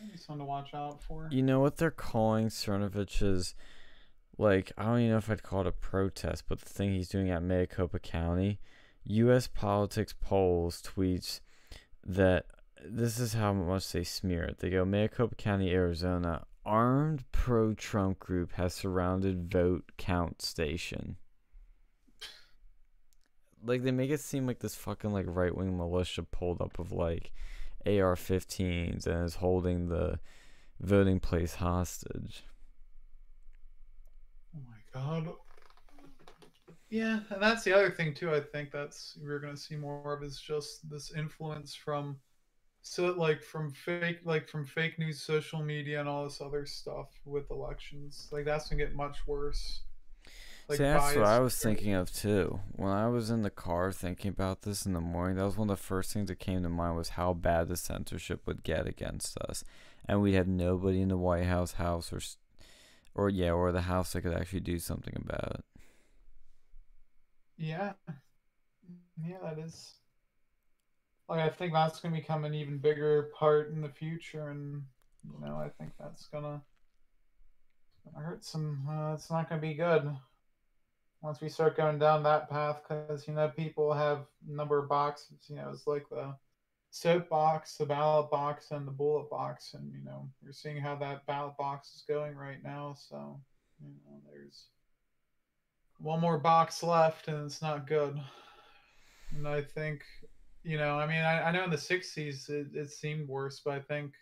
[0.00, 1.28] be something to watch out for.
[1.30, 3.54] You know what they're calling Cernovich's
[4.38, 7.08] like I don't even know if I'd call it a protest, but the thing he's
[7.08, 8.58] doing at Maricopa County,
[9.04, 11.40] US politics polls tweets
[12.04, 12.46] that
[12.82, 14.58] this is how much they smear it.
[14.58, 21.16] They go Maricopa County, Arizona, armed pro Trump group has surrounded vote count station.
[23.64, 26.92] Like they make it seem like this fucking like right wing militia pulled up of
[26.92, 27.32] like
[27.86, 30.18] AR 15s and is holding the
[30.80, 32.44] voting place hostage.
[34.56, 35.32] Oh my god.
[36.88, 38.34] Yeah, and that's the other thing too.
[38.34, 42.16] I think that's we're to see more of is just this influence from
[42.82, 47.08] so like from fake like from fake news social media and all this other stuff
[47.26, 49.82] with elections like that's gonna get much worse
[50.70, 52.60] like See, that's what I was thinking of too.
[52.76, 55.68] When I was in the car thinking about this in the morning, that was one
[55.68, 58.86] of the first things that came to mind was how bad the censorship would get
[58.86, 59.64] against us,
[60.06, 62.20] and we'd have nobody in the White House house or,
[63.16, 65.64] or yeah, or the house that could actually do something about it.
[67.58, 67.94] Yeah,
[69.26, 69.94] yeah, that is
[71.28, 74.84] like I think that's going to become an even bigger part in the future, and
[75.24, 76.62] you know I think that's gonna
[78.04, 78.86] gonna hurt some.
[78.88, 80.16] Uh, it's not going to be good
[81.22, 85.46] once we start going down that path, because you know people have number of boxes.
[85.48, 86.34] You know, it's like the
[86.90, 90.96] soap box, the ballot box, and the bullet box, and you know we're seeing how
[90.96, 92.94] that ballot box is going right now.
[92.96, 93.40] So
[93.80, 94.66] you know there's
[95.98, 98.20] one more box left, and it's not good.
[99.32, 100.02] And I think
[100.62, 103.74] you know, I mean, I, I know in the '60s it, it seemed worse, but
[103.74, 104.12] I think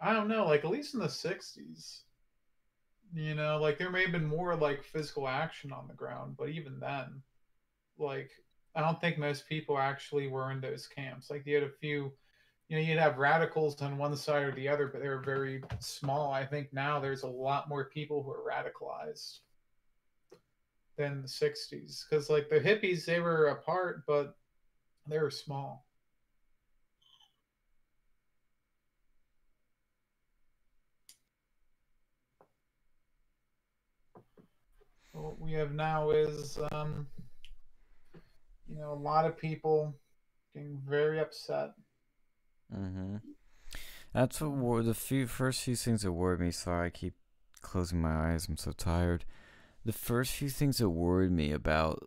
[0.00, 2.00] I don't know, like at least in the '60s,
[3.14, 6.48] you know, like there may have been more like physical action on the ground, but
[6.48, 7.22] even then,
[7.98, 8.30] like
[8.74, 11.30] I don't think most people actually were in those camps.
[11.30, 12.12] Like you had a few,
[12.68, 15.62] you know, you'd have radicals on one side or the other, but they were very
[15.80, 16.32] small.
[16.32, 19.40] I think now there's a lot more people who are radicalized
[20.96, 24.36] than the 60s because like the hippies they were apart but
[25.08, 25.86] they were small.
[35.22, 37.06] What we have now is, um,
[38.68, 39.94] you know, a lot of people
[40.52, 41.70] getting very upset.
[42.74, 43.16] Mm-hmm.
[44.12, 46.50] That's what the few first few things that worried me.
[46.50, 47.14] Sorry, I keep
[47.62, 48.48] closing my eyes.
[48.48, 49.24] I'm so tired.
[49.84, 52.04] The first few things that worried me about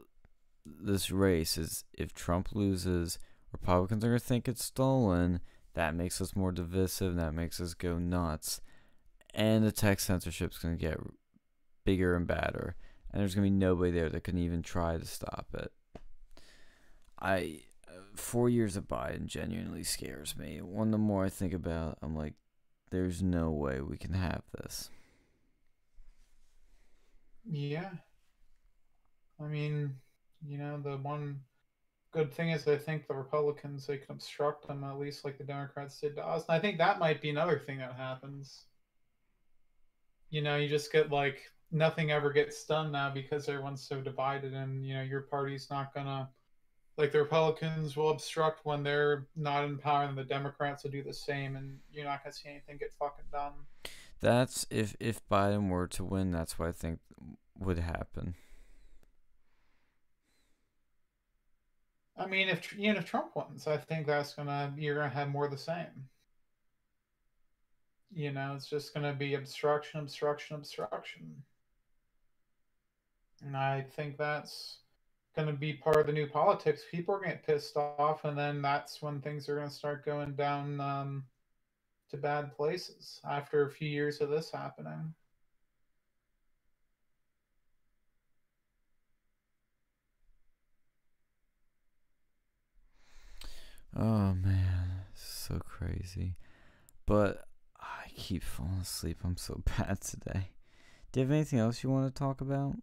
[0.65, 3.17] this race is if Trump loses,
[3.51, 5.39] Republicans are going to think it's stolen.
[5.73, 7.15] That makes us more divisive.
[7.15, 8.61] That makes us go nuts.
[9.33, 10.99] And the tech censorship is going to get
[11.83, 12.75] bigger and badder.
[13.15, 15.71] And there's to be nobody there that can even try to stop it.
[17.17, 17.61] I.
[17.87, 20.59] Uh, four years of Biden genuinely scares me.
[20.61, 22.33] One, the more I think about it, I'm like,
[22.91, 24.89] there's no way we can have this.
[27.49, 27.91] Yeah.
[29.41, 29.95] I mean,
[30.45, 31.39] you know, the one
[32.11, 35.45] good thing is I think the Republicans they can obstruct them at least like the
[35.45, 36.43] Democrats did to us.
[36.49, 38.65] And I think that might be another thing that happens.
[40.31, 41.39] You know, you just get like
[41.75, 45.93] nothing ever gets done now because everyone's so divided and you know your party's not
[45.93, 46.29] gonna
[46.97, 51.03] like the Republicans will obstruct when they're not in power and the Democrats will do
[51.03, 53.51] the same and you're not gonna see anything get fucking done.
[54.21, 56.99] That's if if Biden were to win, that's what I think
[57.59, 58.35] would happen.
[62.17, 65.45] I mean, if even if Trump wins, I think that's gonna you're gonna have more
[65.45, 66.07] of the same.
[68.13, 71.43] You know, it's just gonna be obstruction, obstruction, obstruction,
[73.43, 74.79] and I think that's
[75.35, 76.83] gonna be part of the new politics.
[76.91, 80.35] People are gonna get pissed off, and then that's when things are gonna start going
[80.35, 81.25] down um,
[82.09, 85.13] to bad places after a few years of this happening.
[93.95, 96.35] Oh man, so crazy.
[97.05, 97.45] But
[97.79, 99.19] I keep falling asleep.
[99.23, 100.49] I'm so bad today.
[101.11, 102.75] Do you have anything else you want to talk about?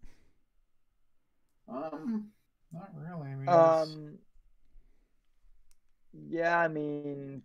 [1.67, 2.31] Um,
[2.71, 3.29] not really.
[3.29, 4.17] I mean, um,
[6.29, 7.41] yeah, I mean,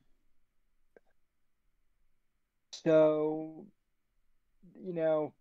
[2.73, 3.67] so
[4.83, 5.33] you know,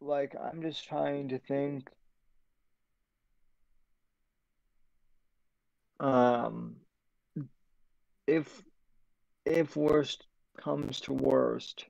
[0.00, 1.90] like I'm just trying to think
[6.00, 6.76] um,
[8.26, 8.62] if
[9.44, 10.26] if worst
[10.60, 11.86] comes to worst,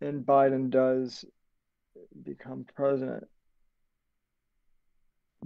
[0.00, 1.24] and Biden does
[2.24, 3.24] become president,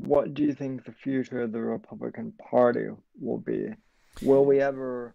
[0.00, 2.86] what do you think the future of the Republican Party
[3.20, 3.68] will be?
[4.22, 5.14] Will we ever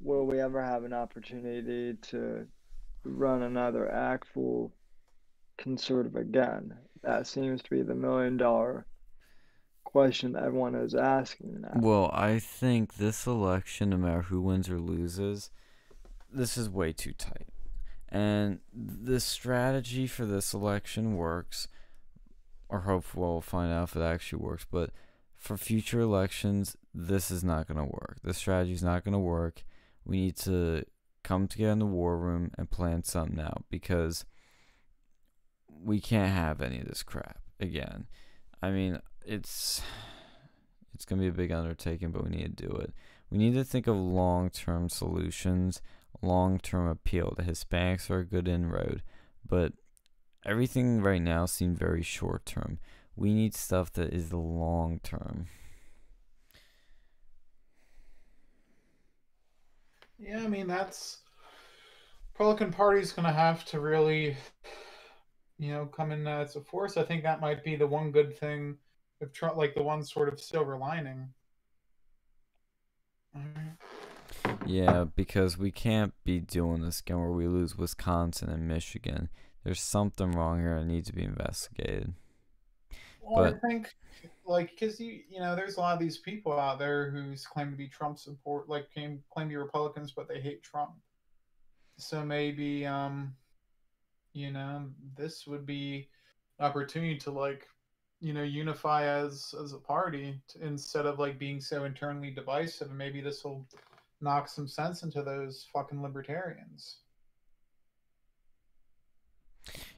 [0.00, 2.46] will we ever have an opportunity to
[3.04, 4.72] run another actual
[5.56, 6.74] conservative again?
[7.02, 8.86] That seems to be the million dollar
[9.84, 11.72] question that everyone is asking now.
[11.74, 15.50] Well, I think this election, no matter who wins or loses,
[16.32, 17.46] this is way too tight.
[18.08, 21.68] And the strategy for this election works,
[22.68, 24.66] or hopefully we'll find out if it actually works.
[24.70, 24.90] But
[25.34, 28.18] for future elections, this is not going to work.
[28.22, 29.64] This strategy is not going to work.
[30.04, 30.84] We need to
[31.22, 34.24] come together in the war room and plan something out because
[35.68, 38.06] we can't have any of this crap again,
[38.62, 39.82] I mean, it's
[40.94, 42.92] it's gonna be a big undertaking, but we need to do it.
[43.30, 45.82] We need to think of long-term solutions,
[46.22, 47.34] long-term appeal.
[47.36, 49.02] The Hispanics are a good inroad,
[49.46, 49.72] but
[50.46, 52.78] everything right now seems very short-term.
[53.16, 55.46] We need stuff that is long-term.
[60.18, 61.18] Yeah, I mean that's
[62.32, 64.36] Republican Party's going to have to really,
[65.58, 66.96] you know, come in as a force.
[66.96, 68.76] I think that might be the one good thing
[69.20, 71.28] if Trump, like the one sort of silver lining.
[74.66, 79.28] Yeah, because we can't be doing this again where we lose Wisconsin and Michigan.
[79.66, 82.14] There's something wrong here that needs to be investigated.
[83.20, 83.92] Well, but, I think,
[84.46, 87.72] like, because you, you know, there's a lot of these people out there who claim
[87.72, 90.92] to be Trump support, like, claim claim to be Republicans, but they hate Trump.
[91.96, 93.34] So maybe, um,
[94.34, 94.86] you know,
[95.16, 96.10] this would be
[96.60, 97.66] an opportunity to like,
[98.20, 102.90] you know, unify as as a party to, instead of like being so internally divisive.
[102.90, 103.66] And maybe this will
[104.20, 106.98] knock some sense into those fucking libertarians.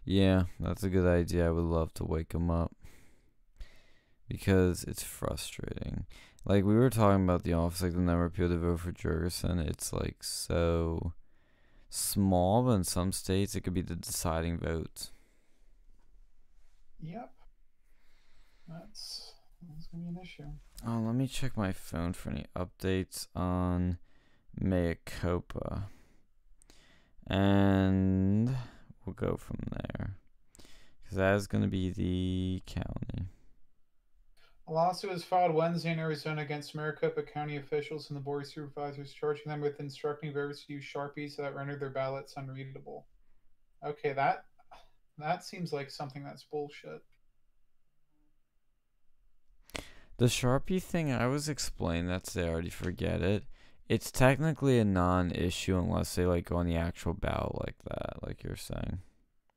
[0.05, 1.47] Yeah, that's a good idea.
[1.49, 2.73] I would love to wake him up
[4.29, 6.07] because it's frustrating.
[6.45, 8.93] Like we were talking about the office, like the number of people to vote for
[8.93, 9.59] Jorgensen.
[9.59, 11.13] It's like so
[11.91, 15.11] small, but in some states it could be the deciding vote.
[17.01, 17.33] Yep.
[18.69, 19.33] That's
[19.69, 20.45] that's gonna be an issue.
[20.87, 23.99] Oh, let me check my phone for any updates on
[24.61, 25.89] Maricopa
[27.27, 28.57] And
[29.09, 30.17] we'll go from there.
[31.03, 33.29] Because that is going to be the county.
[34.67, 38.49] A lawsuit was filed Wednesday in Arizona against Maricopa County officials and the board of
[38.49, 43.07] supervisors, charging them with instructing voters to use sharpies that rendered their ballots unreadable.
[43.85, 44.45] Okay, that
[45.17, 47.03] that seems like something that's bullshit.
[50.19, 53.45] The sharpie thing I was explained that's they already forget it.
[53.89, 58.45] It's technically a non-issue unless they like go on the actual ballot like that, like
[58.45, 58.99] you're saying.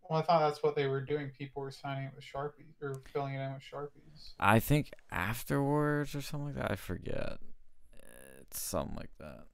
[0.09, 1.31] Well, I thought that's what they were doing.
[1.37, 4.33] People were signing it with Sharpies or filling it in with Sharpies.
[4.39, 6.71] I think afterwards or something like that.
[6.71, 7.39] I forget.
[8.41, 9.45] It's something like that.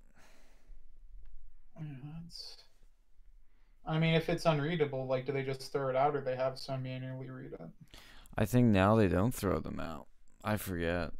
[1.79, 1.85] Yeah,
[2.23, 2.57] that's...
[3.85, 6.57] I mean, if it's unreadable, like, do they just throw it out or they have
[6.57, 7.97] someone manually read it?
[8.37, 10.07] I think now they don't throw them out.
[10.43, 11.11] I forget.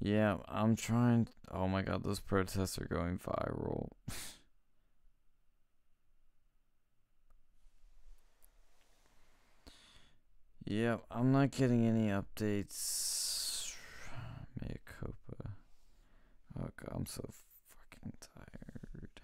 [0.00, 1.28] Yeah, I'm trying.
[1.50, 3.88] Oh my god, those protests are going viral.
[10.64, 13.74] yep, I'm not getting any updates.
[14.60, 15.50] Maricopa.
[16.58, 17.28] Oh god, I'm so
[17.90, 19.20] fucking tired.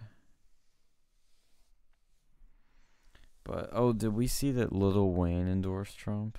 [3.45, 6.37] But oh, did we see that Lil Wayne endorsed Trump?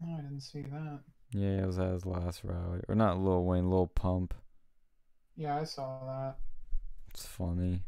[0.00, 1.00] No, I didn't see that.
[1.32, 2.80] Yeah, it was at his last rally.
[2.88, 4.34] Or not Lil Wayne, Lil Pump.
[5.36, 6.36] Yeah, I saw that.
[7.10, 7.82] It's funny.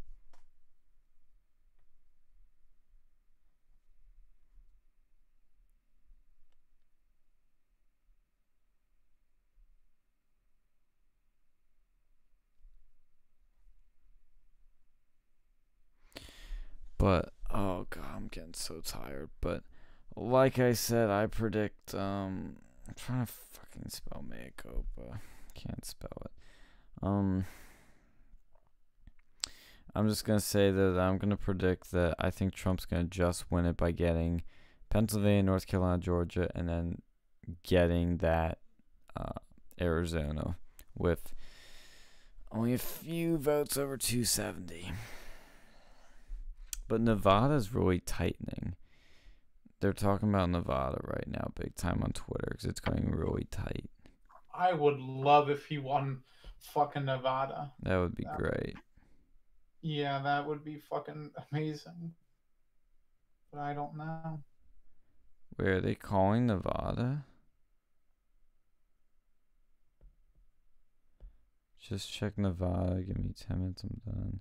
[16.99, 19.31] But oh god, I'm getting so tired.
[19.41, 19.63] But
[20.17, 22.57] like I said, I predict um
[22.89, 25.21] I'm trying to fucking spell Maricopa.
[25.55, 26.33] Can't spell it.
[27.03, 27.47] Um,
[29.95, 33.65] I'm just gonna say that I'm gonna predict that I think Trump's gonna just win
[33.65, 34.43] it by getting
[34.91, 37.03] Pennsylvania, North Carolina, Georgia, and then
[37.63, 38.59] getting that
[39.17, 39.39] uh,
[39.81, 40.57] Arizona
[40.97, 41.35] with
[42.51, 44.93] only a few votes over 270.
[46.87, 48.77] But Nevada's really tightening
[49.81, 53.91] they're talking about Nevada right now, big time on Twitter, because it's going really tight.
[54.55, 56.23] I would love if he won
[56.61, 57.73] fucking Nevada.
[57.83, 58.77] That would be that great.
[59.83, 62.15] Yeah, that would be fucking amazing.
[63.53, 64.41] But I don't know.
[65.57, 67.25] Where are they calling Nevada?
[71.79, 73.03] Just check Nevada.
[73.03, 73.83] Give me 10 minutes.
[73.83, 74.41] I'm done.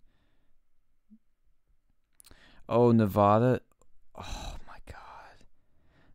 [2.69, 3.59] Oh, Nevada.
[4.15, 4.55] Oh,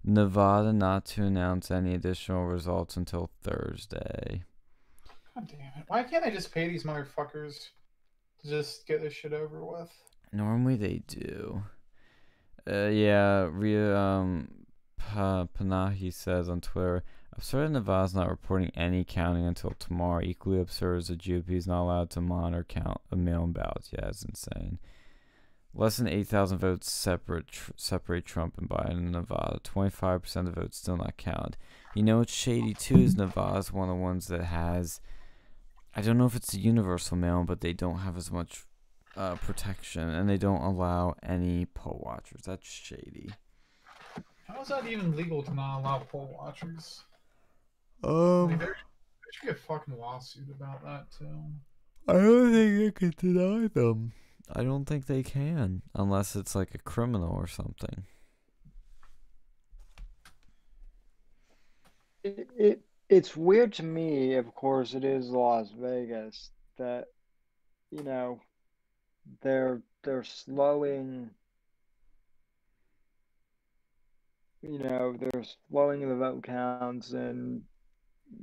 [0.09, 4.43] Nevada not to announce any additional results until Thursday.
[5.35, 5.85] God damn it.
[5.86, 7.68] Why can't they just pay these motherfuckers
[8.40, 9.93] to just get this shit over with?
[10.32, 11.62] Normally they do.
[12.66, 14.48] Uh, yeah, Rita um,
[14.97, 17.05] pa- Panahi says on Twitter,
[17.36, 20.22] absurd Nevada's not reporting any counting until tomorrow.
[20.22, 23.90] Equally absurd is the GOP is not allowed to monitor count of mail-in ballots.
[23.93, 24.78] Yeah, it's insane.
[25.78, 29.60] Less than 8,000 votes separate tr- separate Trump and Biden in Nevada.
[29.62, 31.56] 25% of the votes still not counted.
[31.94, 35.00] You know what's shady too is Nevada's one of the ones that has.
[35.94, 38.64] I don't know if it's a universal mail, but they don't have as much
[39.16, 42.40] uh, protection, and they don't allow any poll watchers.
[42.44, 43.30] That's shady.
[44.48, 47.05] How is that even legal to not allow poll watchers?
[48.02, 51.44] Um, Like, there, there should be a fucking lawsuit about that too.
[52.09, 54.12] I don't think you can deny them.
[54.54, 58.04] I don't think they can, unless it's like a criminal or something.
[62.24, 67.06] It, it it's weird to me, of course, it is Las Vegas that
[67.90, 68.40] you know
[69.42, 71.30] they're they're slowing
[74.62, 77.62] you know they're slowing the vote counts and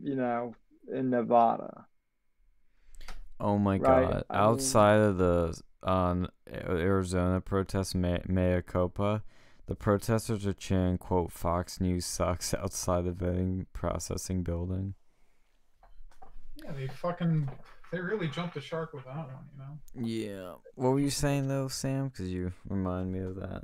[0.01, 0.55] you know
[0.91, 1.85] in Nevada.
[3.39, 4.23] Oh my Right, god!
[4.29, 9.23] I mean- Outside of the um, Arizona protest, Ma- Copa.
[9.67, 14.95] the protesters are cheering "quote Fox News sucks" outside the voting processing building.
[16.63, 17.49] Yeah, they fucking
[17.91, 20.07] they really jumped the shark with that one, you know.
[20.07, 20.53] Yeah.
[20.73, 22.09] What were you saying though, Sam?
[22.09, 23.63] Because you remind me of that.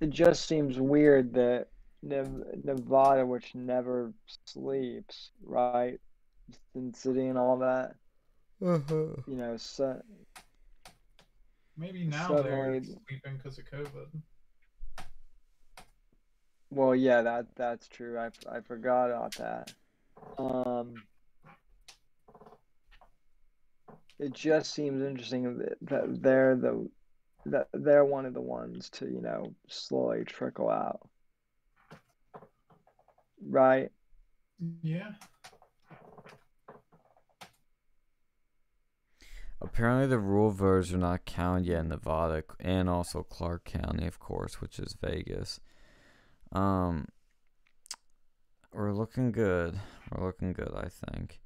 [0.00, 1.68] It just seems weird that
[2.02, 4.12] Nevada, which never
[4.46, 6.00] sleeps, right?
[6.72, 7.94] Sin City and all that,
[8.62, 9.06] Uh-huh.
[9.26, 10.00] you know, so,
[11.76, 14.08] Maybe now they're sleeping because of COVID.
[16.70, 18.18] Well, yeah, that that's true.
[18.18, 19.72] I I forgot about that.
[20.38, 20.94] Um,
[24.18, 26.88] it just seems interesting that, that they're the
[27.46, 31.00] that they're one of the ones to, you know, slowly trickle out.
[33.42, 33.90] Right?
[34.82, 35.12] Yeah.
[39.62, 44.18] Apparently, the rural voters are not counted yet in Nevada and also Clark County, of
[44.18, 45.60] course, which is Vegas.
[46.52, 47.08] Um,
[48.72, 49.78] we're looking good.
[50.10, 51.40] We're looking good, I think.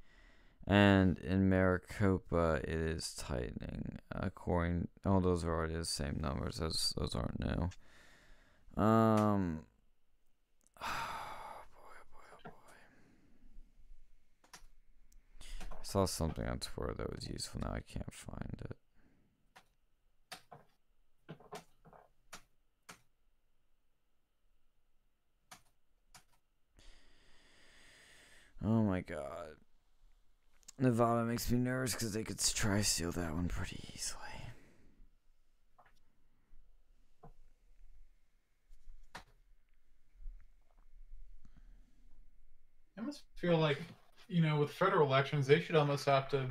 [0.67, 3.99] And in Maricopa, it is tightening.
[4.11, 6.57] According, oh, those are already the same numbers.
[6.57, 7.69] Those those aren't new.
[8.81, 9.65] Um.
[10.87, 12.75] Oh boy, oh boy, oh boy.
[15.71, 17.61] I saw something on Twitter that was useful.
[17.61, 18.75] Now I can't find it.
[28.63, 29.57] Oh my god.
[30.79, 34.21] Nevada makes me nervous because they could try steal that one pretty easily.
[42.97, 43.77] I must feel like,
[44.27, 46.47] you know, with federal elections, they should almost have to.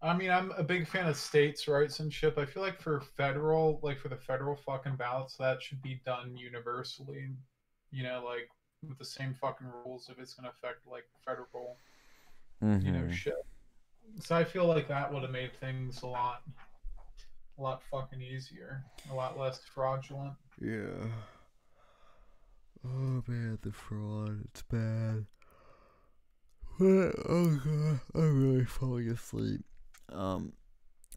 [0.00, 2.36] I mean, I'm a big fan of states' rights and shit.
[2.36, 6.36] I feel like for federal, like for the federal fucking ballots, that should be done
[6.36, 7.30] universally.
[7.92, 8.48] You know, like
[8.88, 11.76] with the same fucking rules if it's going to affect like federal,
[12.62, 12.86] Mm-hmm.
[12.86, 13.34] you know, shit.
[14.20, 16.42] So I feel like that would have made things a lot,
[17.58, 20.34] a lot fucking easier, a lot less fraudulent.
[20.60, 21.08] Yeah.
[22.84, 24.42] Oh man, the fraud.
[24.46, 25.26] It's bad.
[26.80, 29.60] Oh god, I'm really falling asleep.
[30.10, 30.54] Um,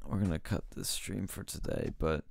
[0.06, 2.26] we're gonna cut this stream for today, but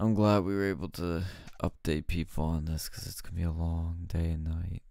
[0.00, 1.24] I'm glad we were able to
[1.62, 4.82] update people on this because it's gonna be a long day and night.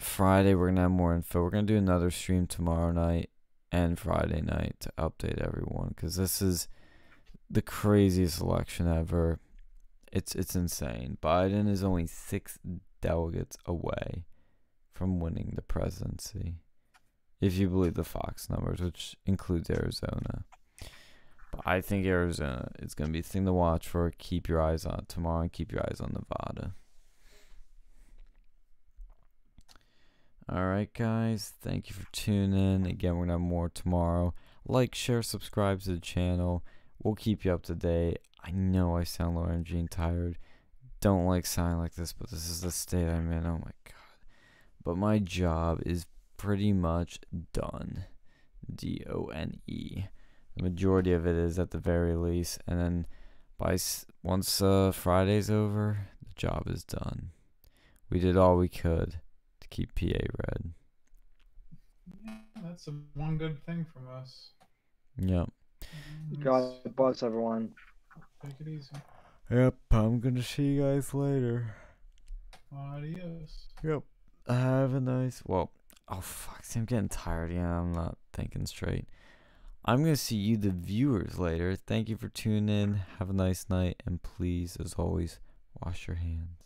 [0.00, 1.42] Friday, we're gonna have more info.
[1.42, 3.28] We're gonna do another stream tomorrow night
[3.70, 6.66] and Friday night to update everyone because this is
[7.50, 9.38] the craziest election ever.
[10.10, 11.18] It's it's insane.
[11.22, 12.58] Biden is only six
[13.02, 14.24] delegates away
[14.96, 16.54] from winning the presidency,
[17.40, 20.44] if you believe the Fox numbers, which includes Arizona.
[21.52, 24.10] But I think Arizona is going to be the thing to watch for.
[24.18, 26.74] Keep your eyes on tomorrow and keep your eyes on Nevada.
[30.48, 31.52] All right, guys.
[31.60, 32.86] Thank you for tuning in.
[32.86, 34.32] Again, we're going to have more tomorrow.
[34.64, 36.64] Like, share, subscribe to the channel.
[37.02, 38.18] We'll keep you up to date.
[38.42, 40.38] I know I sound low energy and tired.
[41.00, 43.44] Don't like sounding like this, but this is the state I'm in.
[43.46, 43.95] Oh my god.
[44.86, 46.06] But my job is
[46.36, 47.18] pretty much
[47.52, 48.04] done.
[48.72, 50.04] D O N E.
[50.56, 53.06] The majority of it is at the very least, and then
[53.58, 57.30] by s- once uh, Friday's over, the job is done.
[58.10, 59.18] We did all we could
[59.60, 60.06] to keep PA
[60.46, 60.72] red.
[62.24, 64.50] Yeah, that's the one good thing from us.
[65.18, 65.50] Yep.
[66.44, 67.72] Got the bless everyone.
[68.40, 68.92] Take it easy.
[69.50, 69.74] Yep.
[69.90, 71.74] I'm gonna see you guys later.
[72.72, 73.66] Adios.
[73.82, 74.02] Yep.
[74.48, 75.42] Have a nice.
[75.44, 75.72] Well,
[76.08, 76.64] oh fuck.
[76.64, 77.52] See, I'm getting tired.
[77.52, 79.06] Yeah, I'm not thinking straight.
[79.84, 81.76] I'm to see you, the viewers, later.
[81.76, 83.00] Thank you for tuning in.
[83.18, 84.02] Have a nice night.
[84.04, 85.38] And please, as always,
[85.84, 86.65] wash your hands.